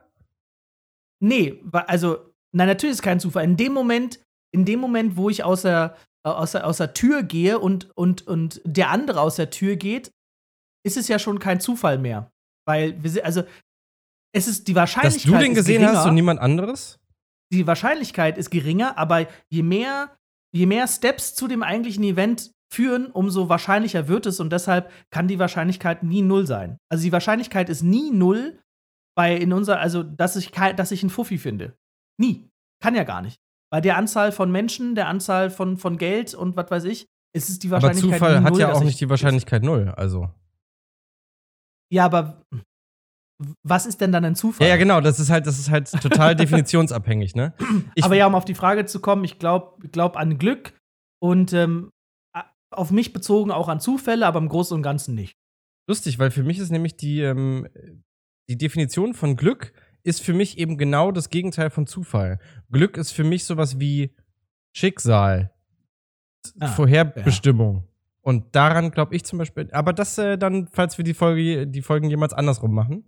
Nee, 1.22 1.62
also, 1.72 2.18
nein, 2.52 2.68
natürlich 2.68 2.96
ist 2.96 3.04
kein 3.04 3.20
Zufall. 3.20 3.44
In 3.44 3.58
dem 3.58 3.74
Moment, 3.74 4.20
in 4.54 4.66
dem 4.66 4.80
Moment, 4.80 5.16
wo 5.16 5.30
ich 5.30 5.44
aus 5.44 5.62
der, 5.62 5.96
äh, 6.26 6.30
aus 6.30 6.54
der, 6.54 6.66
aus 6.66 6.78
der 6.78 6.94
Tür 6.94 7.24
gehe 7.24 7.60
und, 7.60 7.96
und, 7.96 8.28
und 8.28 8.62
der 8.66 8.90
andere 8.90 9.22
aus 9.22 9.36
der 9.36 9.50
Tür 9.50 9.76
geht, 9.76 10.12
ist 10.84 10.98
es 10.98 11.08
ja 11.08 11.20
schon 11.20 11.40
kein 11.40 11.60
Zufall 11.60 12.00
mehr. 12.00 12.32
Weil 12.68 13.02
wir 13.02 13.10
sind, 13.10 13.24
also, 13.24 13.44
es 14.34 14.48
ist 14.48 14.68
die 14.68 14.74
Dass 14.74 14.82
Wahrscheinlichkeit. 14.82 15.34
du 15.34 15.38
den 15.38 15.54
gesehen 15.54 15.82
geringer, 15.82 16.00
hast 16.00 16.08
und 16.08 16.16
niemand 16.16 16.40
anderes? 16.40 17.00
Die 17.54 17.68
Wahrscheinlichkeit 17.68 18.38
ist 18.38 18.50
geringer, 18.50 18.98
aber 18.98 19.28
je 19.50 19.62
mehr, 19.62 20.16
je 20.56 20.66
mehr 20.66 20.88
Steps 20.88 21.36
zu 21.36 21.48
dem 21.48 21.64
eigentlichen 21.64 22.04
Event 22.04 22.52
führen, 22.74 23.08
umso 23.08 23.50
wahrscheinlicher 23.50 24.08
wird 24.08 24.26
es 24.26 24.40
und 24.40 24.52
deshalb 24.52 24.92
kann 25.12 25.28
die 25.28 25.38
Wahrscheinlichkeit 25.38 26.04
nie 26.04 26.22
null 26.22 26.48
sein. 26.48 26.78
Also 26.90 27.04
die 27.04 27.12
Wahrscheinlichkeit 27.12 27.70
ist 27.70 27.84
nie 27.84 28.12
null 28.12 28.58
bei 29.16 29.36
in 29.36 29.54
unser, 29.54 29.80
also 29.80 30.04
dass 30.04 30.36
ich 30.36 30.52
dass 30.52 30.92
ich 30.92 31.04
einen 31.04 31.10
Fuffi 31.10 31.38
finde. 31.38 31.76
Nie. 32.20 32.50
Kann 32.84 32.96
ja 32.96 33.04
gar 33.04 33.22
nicht. 33.22 33.38
Bei 33.72 33.80
der 33.82 33.98
Anzahl 33.98 34.32
von 34.32 34.52
Menschen, 34.52 34.96
der 34.96 35.08
Anzahl 35.08 35.50
von, 35.50 35.78
von 35.78 35.98
Geld 35.98 36.34
und 36.34 36.56
was 36.58 36.70
weiß 36.72 36.84
ich, 36.86 37.06
ist 37.34 37.50
es 37.50 37.60
die 37.60 37.68
Aber 37.68 37.82
Wahrscheinlichkeit 37.84 38.14
Zufall 38.20 38.40
nie 38.40 38.46
hat 38.46 38.52
null, 38.54 38.62
ja 38.62 38.74
auch 38.74 38.80
ich- 38.82 38.86
nicht 38.88 39.00
die 39.00 39.10
Wahrscheinlichkeit 39.10 39.64
null. 39.64 39.90
Also. 39.96 40.30
Ja, 41.92 42.06
aber 42.06 42.42
was 43.64 43.86
ist 43.86 44.02
denn 44.02 44.12
dann 44.12 44.24
ein 44.26 44.36
Zufall? 44.36 44.68
Ja, 44.68 44.74
ja, 44.74 44.78
genau. 44.78 45.02
Das 45.02 45.20
ist 45.20 45.30
halt, 45.30 45.48
das 45.48 45.58
ist 45.60 45.70
halt 45.70 45.90
total 45.92 46.36
definitionsabhängig, 46.36 47.36
ne? 47.36 47.54
Ich, 47.96 48.04
aber 48.04 48.16
ja, 48.16 48.28
um 48.28 48.36
auf 48.36 48.46
die 48.46 48.54
Frage 48.56 48.86
zu 48.86 49.00
kommen, 49.00 49.24
ich 49.24 49.40
glaube 49.40 49.88
glaub 49.90 50.16
an 50.18 50.38
Glück 50.38 50.74
und 51.22 51.54
ähm, 51.54 51.90
auf 52.74 52.92
mich 52.92 53.14
bezogen 53.14 53.52
auch 53.52 53.68
an 53.68 53.80
Zufälle, 53.80 54.26
aber 54.26 54.40
im 54.40 54.48
Großen 54.48 54.76
und 54.76 54.84
Ganzen 54.84 55.16
nicht. 55.16 55.34
lustig, 55.90 56.20
weil 56.20 56.32
für 56.32 56.44
mich 56.44 56.60
ist 56.60 56.72
nämlich 56.72 56.96
die, 56.96 57.22
ähm, 57.22 57.68
die 58.52 58.58
Definition 58.58 59.14
von 59.14 59.36
Glück 59.38 59.74
ist 60.04 60.22
für 60.22 60.34
mich 60.34 60.58
eben 60.58 60.78
genau 60.78 61.12
das 61.12 61.30
Gegenteil 61.30 61.70
von 61.70 61.88
Zufall. 61.88 62.40
Glück 62.72 62.98
ist 62.98 63.12
für 63.12 63.24
mich 63.24 63.46
sowas 63.46 63.80
wie 63.80 64.14
Schicksal, 64.74 65.52
Ah, 66.60 66.68
Vorherbestimmung. 66.68 67.88
Und 68.22 68.56
daran 68.56 68.92
glaube 68.92 69.16
ich 69.16 69.24
zum 69.26 69.40
Beispiel, 69.40 69.70
aber 69.72 69.94
das 69.94 70.18
äh, 70.18 70.38
dann, 70.38 70.68
falls 70.68 70.98
wir 70.98 71.06
die 71.06 71.14
Folge, 71.14 71.68
die 71.68 71.82
Folgen 71.82 72.10
jemals 72.10 72.34
andersrum 72.34 72.74
machen, 72.74 73.06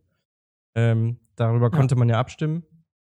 ähm, 0.75 1.17
darüber 1.36 1.65
Ja. 1.71 1.77
konnte 1.77 1.95
man 1.95 2.10
ja 2.10 2.19
abstimmen. 2.19 2.63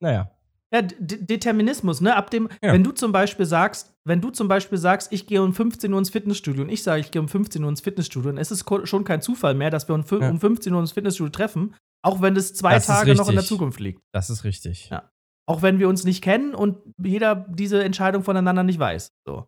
Naja. 0.00 0.30
Ja, 0.72 0.82
D 0.82 0.96
Determinismus, 0.98 2.00
ne? 2.00 2.14
Ab 2.14 2.30
dem, 2.30 2.48
Ja. 2.62 2.72
wenn 2.72 2.84
du 2.84 2.90
zum 2.92 3.10
Beispiel 3.10 3.46
sagst, 3.46 3.94
wenn 4.04 4.20
du 4.20 4.30
zum 4.30 4.48
Beispiel 4.48 4.76
sagst, 4.76 5.12
ich 5.12 5.26
gehe 5.26 5.42
um 5.42 5.54
15 5.54 5.92
Uhr 5.92 5.98
ins 5.98 6.10
Fitnessstudio 6.10 6.62
und 6.62 6.68
ich 6.68 6.82
sage, 6.82 7.00
ich 7.00 7.10
gehe 7.10 7.22
um 7.22 7.28
15 7.28 7.62
Uhr 7.62 7.70
ins 7.70 7.80
Fitnessstudio, 7.80 8.30
dann 8.32 8.38
ist 8.40 8.50
es 8.50 8.64
ko- 8.64 8.84
schon 8.86 9.04
kein 9.04 9.22
Zufall 9.22 9.54
mehr, 9.54 9.70
dass 9.70 9.88
wir 9.88 9.94
um, 9.94 10.04
Ja. 10.20 10.28
um 10.30 10.38
15 10.40 10.74
Uhr 10.74 10.80
ins 10.80 10.92
Fitnessstudio 10.92 11.30
treffen, 11.30 11.74
auch 12.08 12.22
wenn 12.22 12.36
es 12.36 12.54
zwei 12.54 12.74
Das 12.74 12.86
Tage 12.86 13.14
noch 13.14 13.28
in 13.28 13.34
der. 13.34 13.44
Zukunft 13.44 13.80
liegt. 13.80 14.02
Das 14.12 14.30
ist 14.30 14.44
richtig. 14.44 14.88
Ja. 14.90 15.10
Auch 15.46 15.62
wenn 15.62 15.78
wir 15.78 15.88
uns 15.88 16.04
nicht 16.04 16.22
kennen 16.22 16.54
und 16.54 16.78
jeder 17.02 17.34
diese 17.34 17.82
Entscheidung 17.82 18.22
voneinander 18.22 18.62
nicht 18.62 18.78
weiß. 18.78 19.12
So. 19.26 19.46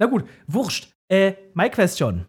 Na 0.00 0.06
gut, 0.06 0.24
wurscht. 0.46 0.92
Äh, 1.10 1.34
my 1.54 1.70
question. 1.70 2.26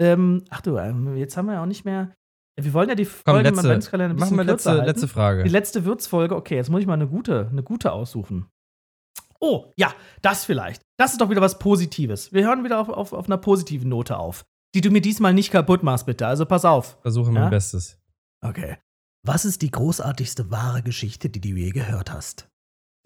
Ähm, 0.00 0.44
ach 0.50 0.60
du, 0.60 0.76
ähm, 0.78 1.16
jetzt 1.16 1.36
haben 1.36 1.46
wir 1.46 1.54
ja 1.54 1.62
auch 1.62 1.66
nicht 1.66 1.84
mehr. 1.84 2.14
Wir 2.60 2.72
wollen 2.74 2.88
ja 2.88 2.94
die 2.94 3.04
Komm, 3.04 3.34
Folgen 3.34 3.38
im 3.46 3.54
letzte, 3.54 3.68
Adventskalender 3.68 4.14
ein 4.14 4.18
machen 4.18 4.36
bisschen 4.36 4.36
wir 4.38 4.44
kürzer 4.44 4.52
letzte, 4.52 4.70
halten. 4.70 4.86
letzte 4.86 5.08
Frage. 5.08 5.42
Die 5.44 5.48
letzte 5.48 5.84
Würzfolge, 5.84 6.36
okay, 6.36 6.56
jetzt 6.56 6.70
muss 6.70 6.80
ich 6.80 6.86
mal 6.86 6.94
eine 6.94 7.06
gute, 7.06 7.48
eine 7.50 7.62
gute 7.62 7.92
aussuchen. 7.92 8.48
Oh, 9.40 9.72
ja, 9.76 9.94
das 10.20 10.44
vielleicht. 10.44 10.82
Das 10.98 11.12
ist 11.12 11.20
doch 11.20 11.30
wieder 11.30 11.40
was 11.40 11.58
Positives. 11.58 12.32
Wir 12.32 12.44
hören 12.46 12.64
wieder 12.64 12.80
auf, 12.80 12.88
auf, 12.88 13.12
auf 13.12 13.26
einer 13.26 13.38
positiven 13.38 13.88
Note 13.88 14.18
auf. 14.18 14.44
Die 14.74 14.80
du 14.80 14.90
mir 14.90 15.00
diesmal 15.00 15.32
nicht 15.32 15.50
kaputt 15.52 15.82
machst, 15.82 16.06
bitte. 16.06 16.26
Also 16.26 16.44
pass 16.44 16.64
auf. 16.64 16.98
Versuche 17.02 17.30
mein 17.30 17.44
Ja? 17.44 17.48
Bestes. 17.48 17.97
Okay. 18.44 18.76
Was 19.26 19.44
ist 19.44 19.62
die 19.62 19.70
großartigste 19.70 20.50
wahre 20.50 20.82
Geschichte, 20.82 21.28
die 21.28 21.40
du 21.40 21.48
je 21.48 21.70
gehört 21.70 22.12
hast? 22.12 22.48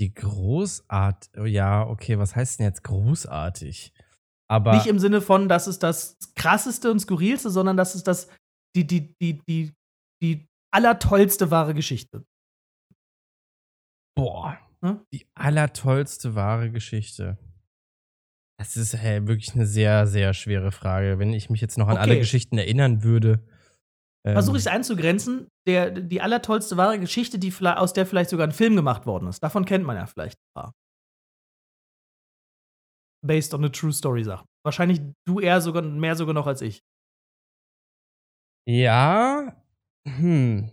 Die 0.01 0.13
Großart, 0.13 1.31
oh 1.39 1.45
ja, 1.45 1.87
okay, 1.87 2.19
was 2.19 2.35
heißt 2.37 2.59
denn 2.59 2.67
jetzt 2.67 2.83
großartig? 2.85 3.93
Aber 4.51 4.75
Nicht 4.75 4.87
im 4.87 4.99
Sinne 4.99 5.21
von, 5.21 5.49
das 5.49 5.67
ist 5.67 5.83
das 5.83 6.19
krasseste 6.35 6.91
und 6.91 7.01
skurrilste, 7.01 7.51
sondern 7.51 7.77
das 7.77 7.95
ist 7.95 8.07
das, 8.07 8.29
die, 8.77 8.87
die, 8.87 9.15
die, 9.21 9.41
die, 9.49 9.73
die 10.23 10.49
allertollste 10.73 11.51
wahre 11.51 11.75
Geschichte. 11.75 12.25
boah, 14.17 14.59
Hm? 14.85 15.01
die 15.13 15.27
allertollste 15.35 16.35
wahre 16.35 16.71
Geschichte. 16.71 17.39
Das 18.59 18.77
ist 18.77 18.95
hey, 18.97 19.27
wirklich 19.27 19.55
eine 19.55 19.67
sehr, 19.67 20.07
sehr 20.07 20.35
schwere 20.35 20.73
Frage. 20.73 21.19
Wenn 21.19 21.33
ich 21.33 21.51
mich 21.51 21.61
jetzt 21.61 21.79
noch 21.79 21.89
an 21.89 21.97
alle 21.97 22.13
Okay. 22.13 22.21
Geschichten 22.21 22.59
erinnern 22.59 23.03
würde. 23.03 23.47
Ähm, 24.25 24.35
Versuche 24.35 24.57
ich 24.57 24.63
es 24.63 24.67
einzugrenzen. 24.67 25.49
Der, 25.67 25.91
die 25.91 26.21
allertollste 26.21 26.77
wahre 26.77 26.99
Geschichte, 26.99 27.39
die, 27.39 27.53
aus 27.61 27.93
der 27.93 28.07
vielleicht 28.07 28.31
sogar 28.31 28.47
ein 28.47 28.53
Film 28.53 28.77
gemacht 28.77 29.07
worden 29.07 29.29
ist. 29.29 29.43
Davon 29.43 29.65
kennt 29.65 29.85
man 29.85 29.97
ja 29.97 30.07
vielleicht 30.07 30.39
ein 30.39 30.53
paar. 30.55 30.73
Based 33.25 33.55
on 33.55 33.65
a 33.65 33.69
true 33.69 33.93
story 33.93 34.25
Sachen. 34.25 34.47
Wahrscheinlich 34.65 35.01
du 35.27 35.41
eher 35.41 35.61
sogar 35.61 35.83
mehr 35.83 36.17
sogar 36.17 36.35
noch 36.35 36.47
als 36.47 36.61
ich. 36.61 36.81
Ja, 38.69 39.57
hm. 40.07 40.71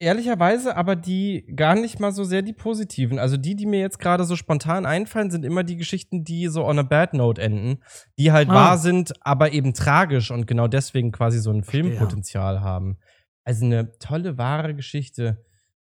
Ehrlicherweise 0.00 0.76
aber 0.76 0.94
die 0.94 1.44
gar 1.56 1.74
nicht 1.74 1.98
mal 1.98 2.12
so 2.12 2.22
sehr 2.22 2.42
die 2.42 2.52
positiven. 2.52 3.18
Also 3.18 3.36
die, 3.36 3.56
die 3.56 3.66
mir 3.66 3.80
jetzt 3.80 3.98
gerade 3.98 4.22
so 4.24 4.36
spontan 4.36 4.86
einfallen, 4.86 5.30
sind 5.30 5.44
immer 5.44 5.64
die 5.64 5.76
Geschichten, 5.76 6.22
die 6.22 6.46
so 6.46 6.64
on 6.64 6.78
a 6.78 6.82
bad 6.84 7.14
note 7.14 7.40
enden, 7.42 7.82
die 8.16 8.30
halt 8.30 8.48
Ah. 8.48 8.54
wahr 8.54 8.78
sind, 8.78 9.12
aber 9.26 9.52
eben 9.52 9.74
tragisch 9.74 10.30
und 10.30 10.46
genau 10.46 10.68
deswegen 10.68 11.10
quasi 11.10 11.40
so 11.40 11.50
ein. 11.50 11.64
Filmpotenzial 11.64 12.60
haben. 12.60 12.98
Also 13.44 13.64
eine 13.64 13.90
tolle, 13.98 14.38
wahre 14.38 14.74
Geschichte. 14.74 15.44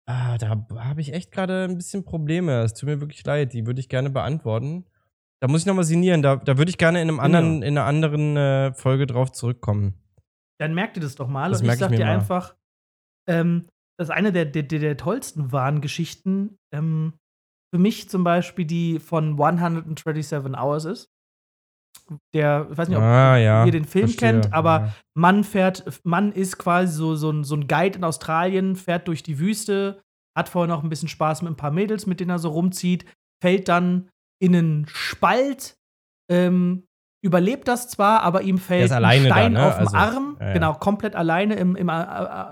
Ah, 0.06 0.38
da 0.38 0.64
habe 0.76 1.00
ich 1.00 1.12
echt 1.12 1.32
gerade 1.32 1.64
ein 1.64 1.76
bisschen 1.76 2.04
Probleme. 2.04 2.62
Es 2.62 2.74
tut 2.74 2.88
mir 2.88 3.00
wirklich 3.00 3.24
leid. 3.26 3.52
Die 3.52 3.66
würde 3.66 3.80
ich 3.80 3.88
gerne 3.88 4.10
beantworten. 4.10 4.86
Da 5.40 5.48
muss 5.48 5.62
ich 5.62 5.66
nochmal 5.66 5.84
sinnieren. 5.84 6.22
Da, 6.22 6.36
da 6.36 6.56
würde 6.56 6.70
ich 6.70 6.78
gerne 6.78 7.02
in, 7.02 7.08
einem 7.08 7.20
anderen, 7.20 7.62
in 7.62 7.76
einer 7.76 7.86
anderen 7.86 8.36
äh, 8.36 8.72
Folge 8.74 9.06
drauf 9.06 9.32
zurückkommen. 9.32 9.94
Dann 10.58 10.72
merkt 10.74 10.96
ihr 10.96 11.02
das 11.02 11.14
doch 11.16 11.28
mal. 11.28 11.50
Das 11.50 11.60
und 11.60 11.66
ich 11.66 11.72
ich 11.72 11.78
sag 11.78 11.90
mir 11.90 11.96
dir 11.98 12.06
mal. 12.06 12.14
einfach, 12.14 12.54
ähm, 13.26 13.66
das 13.98 14.08
ist 14.08 14.14
eine 14.14 14.32
der, 14.32 14.44
der, 14.46 14.62
der, 14.62 14.96
tollsten 14.96 15.52
wahren 15.52 15.80
Geschichten. 15.80 16.56
Ähm, 16.72 17.14
für 17.74 17.78
mich 17.78 18.08
zum 18.08 18.24
Beispiel 18.24 18.64
die 18.64 18.98
von 18.98 19.38
127 19.40 20.56
Hours 20.56 20.84
ist. 20.84 21.08
Der, 22.34 22.66
ich 22.70 22.78
weiß 22.78 22.88
nicht, 22.88 22.96
ob 22.96 23.02
Ah, 23.04 23.36
ja. 23.36 23.66
ihr 23.66 23.72
den 23.72 23.84
Film 23.84 24.08
Verstehe. 24.08 24.32
kennt, 24.40 24.52
aber 24.52 24.80
Ja. 24.80 24.94
Mann 25.14 25.44
fährt, 25.44 25.84
Mann 26.04 26.32
ist 26.32 26.56
quasi 26.58 26.92
so, 26.94 27.16
so, 27.16 27.30
ein, 27.30 27.44
so 27.44 27.54
ein 27.54 27.68
Guide 27.68 27.98
in 27.98 28.04
Australien, 28.04 28.76
fährt 28.76 29.08
durch 29.08 29.22
die 29.22 29.38
Wüste, 29.38 30.00
hat 30.36 30.48
vorher 30.48 30.74
noch 30.74 30.82
ein 30.82 30.88
bisschen 30.88 31.08
Spaß 31.08 31.42
mit 31.42 31.52
ein 31.52 31.56
paar 31.56 31.70
Mädels, 31.70 32.06
mit 32.06 32.20
denen 32.20 32.30
er 32.30 32.38
so 32.38 32.50
rumzieht, 32.50 33.04
fällt 33.42 33.68
dann 33.68 34.08
in 34.40 34.54
einen 34.56 34.86
Spalt, 34.88 35.76
ähm, 36.30 36.84
überlebt 37.22 37.68
das 37.68 37.88
zwar, 37.88 38.22
aber 38.22 38.40
ihm 38.42 38.56
fällt 38.58 38.90
ein 38.90 38.96
alleine 38.96 39.28
da, 39.28 39.34
Stein 39.34 39.52
ne? 39.52 39.66
auf 39.66 39.74
den 39.76 39.86
Also, 39.88 39.96
Arm, 39.96 40.36
ja, 40.40 40.46
ja. 40.46 40.52
genau, 40.54 40.74
komplett 40.74 41.14
alleine 41.16 41.56
im, 41.56 41.76
im 41.76 41.88
äh, 41.90 41.92
äh, 42.02 42.04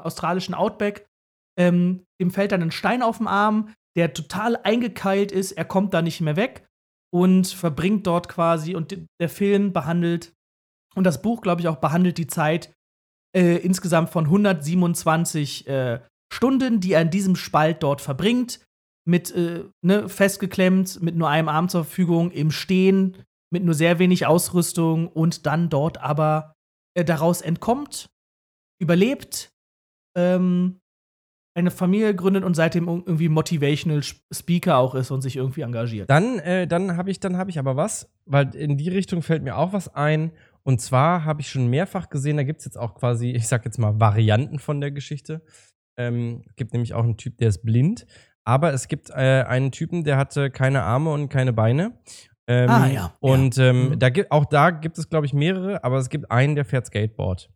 australischen 0.02 0.54
Outback. 0.54 1.06
Ähm, 1.58 2.04
ihm 2.20 2.30
fällt 2.30 2.52
dann 2.52 2.62
ein 2.62 2.70
Stein 2.70 3.02
auf 3.02 3.18
den 3.18 3.28
Arm, 3.28 3.74
der 3.96 4.12
total 4.12 4.56
eingekeilt 4.56 5.32
ist, 5.32 5.52
er 5.52 5.64
kommt 5.64 5.94
da 5.94 6.02
nicht 6.02 6.20
mehr 6.20 6.36
weg 6.36 6.66
und 7.12 7.46
verbringt 7.46 8.06
dort 8.06 8.28
quasi 8.28 8.74
und 8.74 8.96
der 9.20 9.28
Film 9.28 9.72
behandelt 9.72 10.34
und 10.94 11.04
das 11.04 11.22
Buch, 11.22 11.42
glaube 11.42 11.60
ich, 11.60 11.68
auch 11.68 11.76
behandelt 11.76 12.18
die 12.18 12.26
Zeit 12.26 12.74
äh, 13.36 13.56
insgesamt 13.58 14.10
von 14.10 14.24
127 14.24 15.66
äh, 15.66 16.00
Stunden, 16.32 16.80
die 16.80 16.92
er 16.92 17.02
in 17.02 17.10
diesem 17.10 17.36
Spalt 17.36 17.82
dort 17.82 18.00
verbringt, 18.00 18.60
mit 19.06 19.30
äh, 19.30 19.64
ne, 19.82 20.08
festgeklemmt, 20.08 21.00
mit 21.02 21.14
nur 21.14 21.28
einem 21.28 21.48
Arm 21.48 21.68
zur 21.68 21.84
Verfügung, 21.84 22.30
im 22.30 22.50
Stehen, 22.50 23.22
mit 23.52 23.62
nur 23.62 23.74
sehr 23.74 23.98
wenig 23.98 24.26
Ausrüstung 24.26 25.06
und 25.08 25.46
dann 25.46 25.68
dort 25.68 25.98
aber 25.98 26.54
äh, 26.94 27.04
daraus 27.04 27.42
entkommt, 27.42 28.08
überlebt, 28.80 29.50
ähm, 30.16 30.80
eine 31.56 31.70
Familie 31.70 32.14
gründet 32.14 32.44
und 32.44 32.54
seitdem 32.54 32.86
ir- 32.88 33.02
irgendwie 33.06 33.28
Motivational 33.28 34.00
Sp- 34.04 34.20
Speaker 34.32 34.76
auch 34.78 34.94
ist 34.94 35.10
und 35.10 35.22
sich 35.22 35.36
irgendwie 35.36 35.62
engagiert. 35.62 36.10
Dann, 36.10 36.38
äh, 36.40 36.66
dann 36.66 36.96
habe 36.96 37.10
ich, 37.10 37.18
dann 37.18 37.36
habe 37.38 37.50
ich 37.50 37.58
aber 37.58 37.76
was, 37.76 38.10
weil 38.26 38.54
in 38.54 38.76
die 38.76 38.88
Richtung 38.90 39.22
fällt 39.22 39.42
mir 39.42 39.56
auch 39.56 39.72
was 39.72 39.92
ein. 39.94 40.32
Und 40.62 40.80
zwar 40.80 41.24
habe 41.24 41.40
ich 41.40 41.48
schon 41.48 41.68
mehrfach 41.68 42.08
gesehen, 42.10 42.36
da 42.36 42.42
gibt 42.42 42.58
es 42.60 42.64
jetzt 42.66 42.76
auch 42.76 42.94
quasi, 42.94 43.30
ich 43.30 43.48
sag 43.48 43.64
jetzt 43.64 43.78
mal, 43.78 43.98
Varianten 44.00 44.58
von 44.58 44.80
der 44.80 44.90
Geschichte. 44.90 45.42
Ähm, 45.96 46.42
gibt 46.56 46.72
nämlich 46.72 46.92
auch 46.92 47.04
einen 47.04 47.16
Typ, 47.16 47.38
der 47.38 47.48
ist 47.48 47.62
blind. 47.64 48.06
Aber 48.44 48.72
es 48.72 48.86
gibt 48.88 49.10
äh, 49.10 49.14
einen 49.48 49.72
Typen, 49.72 50.04
der 50.04 50.18
hatte 50.18 50.50
keine 50.50 50.82
Arme 50.82 51.10
und 51.12 51.28
keine 51.30 51.52
Beine. 51.52 51.92
Ähm, 52.48 52.70
Ah, 52.70 52.86
ja, 52.88 53.14
Und 53.20 53.56
Ähm, 53.58 53.88
Mhm. 53.90 53.98
da 53.98 54.08
gibt, 54.10 54.30
auch 54.30 54.44
da 54.44 54.70
gibt 54.70 54.98
es, 54.98 55.08
glaube 55.08 55.26
ich, 55.26 55.32
mehrere, 55.32 55.82
aber 55.82 55.96
es 55.98 56.10
gibt 56.10 56.30
einen, 56.30 56.54
der 56.54 56.64
fährt 56.64 56.86
Skateboard. 56.86 57.48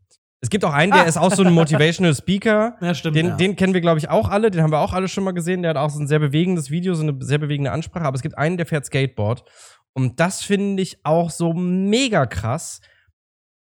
Es 0.42 0.48
gibt 0.48 0.64
auch 0.64 0.72
einen, 0.72 0.92
der 0.92 1.02
Ah. 1.02 1.06
ist 1.06 1.18
auch 1.18 1.32
so 1.32 1.42
ein 1.42 1.52
Motivational 1.52 2.14
Speaker. 2.14 2.76
Ja, 2.80 2.94
stimmt. 2.94 3.16
Den, 3.16 3.26
ja. 3.26 3.36
den 3.36 3.56
kennen 3.56 3.74
wir, 3.74 3.80
glaube 3.82 3.98
ich, 3.98 4.08
auch 4.08 4.28
alle. 4.28 4.50
Den 4.50 4.62
haben 4.62 4.72
wir 4.72 4.78
auch 4.80 4.94
alle 4.94 5.08
schon 5.08 5.24
mal 5.24 5.32
gesehen. 5.32 5.62
Der 5.62 5.70
hat 5.70 5.76
auch 5.76 5.90
so 5.90 6.00
ein 6.00 6.06
sehr 6.08 6.18
bewegendes 6.18 6.70
Video, 6.70 6.94
so 6.94 7.02
eine 7.02 7.16
sehr 7.20 7.38
bewegende 7.38 7.72
Ansprache. 7.72 8.04
Aber 8.06 8.16
es 8.16 8.22
gibt 8.22 8.38
einen, 8.38 8.56
der 8.56 8.64
fährt 8.66 8.86
Skateboard. 8.86 9.44
Und 9.92 10.18
das 10.18 10.42
finde 10.42 10.82
ich 10.82 11.04
auch 11.04 11.30
so 11.30 11.52
mega 11.52 12.24
krass, 12.26 12.80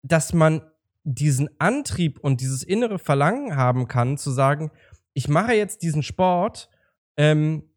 dass 0.03 0.33
man 0.35 0.63
diesen 1.05 1.49
Antrieb 1.59 2.19
und 2.19 2.41
dieses 2.41 2.63
innere 2.63 2.99
Verlangen 2.99 3.57
haben 3.57 3.89
kann, 3.89 4.19
zu 4.19 4.31
sagen, 4.31 4.71
ich 5.15 5.29
mache 5.29 5.55
jetzt 5.55 5.83
diesen 5.83 6.03
Sport 6.03 6.69
ähm, 7.17 7.71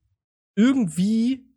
irgendwie 0.56 1.54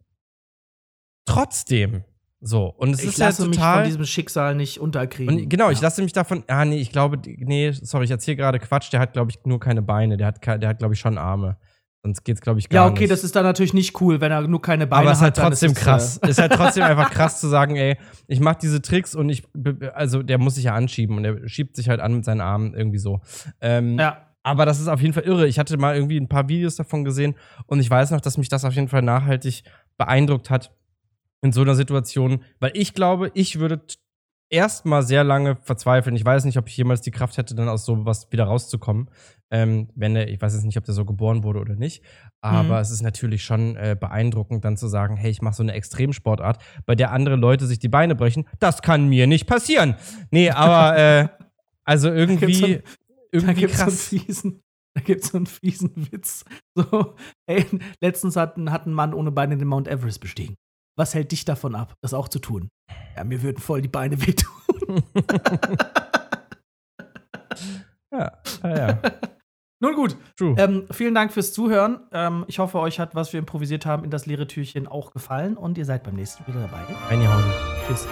trotzdem. 1.24 2.04
So. 2.44 2.66
Und 2.66 2.90
es 2.94 3.00
ich 3.02 3.10
ist 3.10 3.18
ja 3.18 3.26
lasse 3.26 3.46
mich 3.46 3.56
von 3.56 3.64
total. 3.68 3.84
diesem 3.86 4.04
Schicksal 4.04 4.54
nicht 4.56 4.80
unterkriegen. 4.80 5.42
Und 5.42 5.48
genau, 5.48 5.70
ich 5.70 5.78
Ja. 5.78 5.84
lasse 5.84 6.02
mich 6.02 6.12
davon. 6.12 6.42
Ah, 6.48 6.64
nee, 6.64 6.78
ich 6.80 6.90
glaube, 6.90 7.16
nee, 7.24 7.70
sorry, 7.70 8.04
ich 8.04 8.10
erzähle 8.10 8.36
gerade 8.36 8.58
Quatsch. 8.58 8.92
Der 8.92 8.98
hat, 8.98 9.12
glaube 9.12 9.30
ich, 9.30 9.38
nur 9.44 9.60
keine 9.60 9.80
Beine. 9.80 10.16
Der 10.16 10.26
hat, 10.26 10.44
der 10.44 10.68
hat 10.68 10.78
glaube 10.80 10.94
ich, 10.94 11.00
schon 11.00 11.18
Arme. 11.18 11.56
Sonst 12.04 12.24
geht's, 12.24 12.40
glaube 12.40 12.58
ich, 12.58 12.68
gar 12.68 12.84
Ja, 12.86 12.90
okay, 12.90 13.02
nicht. 13.02 13.12
das 13.12 13.22
ist 13.22 13.36
dann 13.36 13.44
natürlich 13.44 13.74
nicht 13.74 14.00
cool, 14.00 14.20
wenn 14.20 14.32
er 14.32 14.42
nur 14.48 14.60
keine 14.60 14.88
Beine 14.88 15.02
aber 15.02 15.12
es 15.12 15.18
ist 15.18 15.22
halt 15.22 15.38
hat. 15.38 15.44
trotzdem 15.50 15.70
äh, 15.70 15.74
krass. 15.74 16.18
Es 16.20 16.30
ist 16.30 16.38
halt 16.40 16.52
trotzdem 16.52 16.82
einfach 16.82 17.12
krass 17.12 17.40
zu 17.40 17.46
sagen, 17.46 17.76
ey, 17.76 17.96
ich 18.26 18.40
mache 18.40 18.58
diese 18.60 18.82
Tricks 18.82 19.14
und 19.14 19.28
ich, 19.28 19.44
also 19.94 20.24
der 20.24 20.38
muss 20.38 20.56
sich 20.56 20.64
ja 20.64 20.74
anschieben 20.74 21.16
und 21.16 21.22
der 21.22 21.46
schiebt 21.48 21.76
sich 21.76 21.88
halt 21.88 22.00
an 22.00 22.12
mit 22.14 22.24
seinen 22.24 22.40
Armen 22.40 22.74
irgendwie 22.74 22.98
so. 22.98 23.20
Ähm, 23.60 24.00
Ja. 24.00 24.26
aber 24.42 24.66
das 24.66 24.80
ist 24.80 24.88
auf 24.88 25.00
jeden 25.00 25.14
Fall 25.14 25.22
irre. 25.22 25.46
Ich 25.46 25.60
hatte 25.60 25.76
mal 25.76 25.94
irgendwie 25.94 26.18
ein 26.18 26.26
paar 26.28 26.48
Videos 26.48 26.74
davon 26.74 27.04
gesehen 27.04 27.36
und 27.66 27.78
ich 27.78 27.88
weiß 27.88 28.10
noch, 28.10 28.20
dass 28.20 28.36
mich 28.36 28.48
das 28.48 28.64
auf 28.64 28.74
jeden 28.74 28.88
Fall 28.88 29.02
nachhaltig 29.02 29.62
beeindruckt 29.96 30.50
hat 30.50 30.72
in 31.42 31.52
so 31.52 31.60
einer 31.62 31.74
Situation, 31.74 32.42
weil 32.60 32.70
ich 32.74 32.94
glaube, 32.94 33.30
ich 33.34 33.58
würde 33.58 33.82
erstmal 34.50 35.02
sehr 35.02 35.24
lange 35.24 35.56
verzweifeln. 35.56 36.14
Ich 36.14 36.24
weiß 36.24 36.44
nicht, 36.44 36.58
ob 36.58 36.68
ich 36.68 36.76
jemals 36.76 37.00
die 37.00 37.10
Kraft 37.10 37.36
hätte, 37.38 37.54
dann 37.54 37.68
aus 37.68 37.84
sowas 37.86 38.28
wieder 38.30 38.44
rauszukommen. 38.44 39.08
Ähm, 39.50 39.88
wenn 39.94 40.14
der, 40.14 40.28
ich 40.28 40.40
weiß 40.40 40.54
jetzt 40.54 40.64
nicht, 40.64 40.76
ob 40.78 40.84
der 40.84 40.94
so 40.94 41.04
geboren 41.04 41.42
wurde 41.42 41.60
oder 41.60 41.74
nicht, 41.74 42.02
aber 42.42 42.76
Mhm. 42.76 42.80
es 42.82 42.90
ist 42.90 43.02
natürlich 43.02 43.44
schon 43.44 43.76
äh, 43.76 43.96
beeindruckend, 43.98 44.64
dann 44.64 44.76
zu 44.76 44.88
sagen, 44.88 45.16
hey, 45.16 45.30
ich 45.30 45.42
mache 45.42 45.54
so 45.54 45.62
eine 45.62 45.72
Extremsportart, 45.72 46.62
bei 46.86 46.94
der 46.94 47.12
andere 47.12 47.36
Leute 47.36 47.66
sich 47.66 47.78
die 47.78 47.88
Beine 47.88 48.14
brechen. 48.14 48.46
Das 48.60 48.82
kann 48.82 49.08
mir 49.08 49.26
nicht 49.26 49.46
passieren. 49.46 49.96
Nee, 50.30 50.50
aber 50.52 50.96
äh, 50.98 51.28
also 51.84 52.10
irgendwie, 52.10 52.76
Da 52.76 52.82
irgendwie 53.32 53.60
gibt's 53.60 53.76
so 53.78 53.82
einen 53.84 53.90
krass. 53.90 54.08
fiesen, 54.08 54.60
da 54.94 55.02
gibt's 55.02 55.28
so 55.28 55.36
einen 55.38 55.46
fiesen 55.46 55.90
Witz. 56.12 56.44
So, 56.74 57.14
ey, 57.46 57.64
letztens 58.00 58.36
hat 58.36 58.56
ein, 58.58 58.70
hat 58.70 58.86
ein 58.86 58.92
Mann 58.92 59.12
ohne 59.14 59.32
Beine 59.32 59.56
den 59.56 59.68
Mount 59.68 59.88
Everest 59.88 60.20
bestiegen. 60.20 60.56
Was 60.96 61.14
hält 61.14 61.32
dich 61.32 61.44
davon 61.44 61.74
ab, 61.74 61.94
das 62.02 62.14
auch 62.14 62.28
zu 62.28 62.38
tun? 62.38 62.68
Ja, 63.16 63.24
mir 63.24 63.42
würden 63.42 63.58
voll 63.58 63.80
die 63.82 63.88
Beine 63.88 64.20
wehtun. 64.20 64.52
ja, 68.12 68.32
ja, 68.62 68.76
ja. 68.76 68.98
Nun 69.82 69.96
gut, 69.96 70.16
ähm, 70.40 70.86
vielen 70.92 71.12
Dank 71.12 71.32
fürs 71.32 71.52
Zuhören. 71.52 71.98
Ähm, 72.12 72.44
ich 72.46 72.60
hoffe, 72.60 72.78
euch 72.78 73.00
hat, 73.00 73.16
was 73.16 73.32
wir 73.32 73.40
improvisiert 73.40 73.84
haben, 73.84 74.04
in 74.04 74.10
das 74.10 74.26
leere 74.26 74.46
Türchen 74.46 74.86
auch 74.86 75.10
gefallen 75.10 75.56
und 75.56 75.76
ihr 75.76 75.84
seid 75.84 76.04
beim 76.04 76.14
nächsten 76.14 76.46
wieder 76.46 76.60
dabei. 76.60 76.84
Reingehauen. 77.08 77.42
Tschüss. 77.88 78.06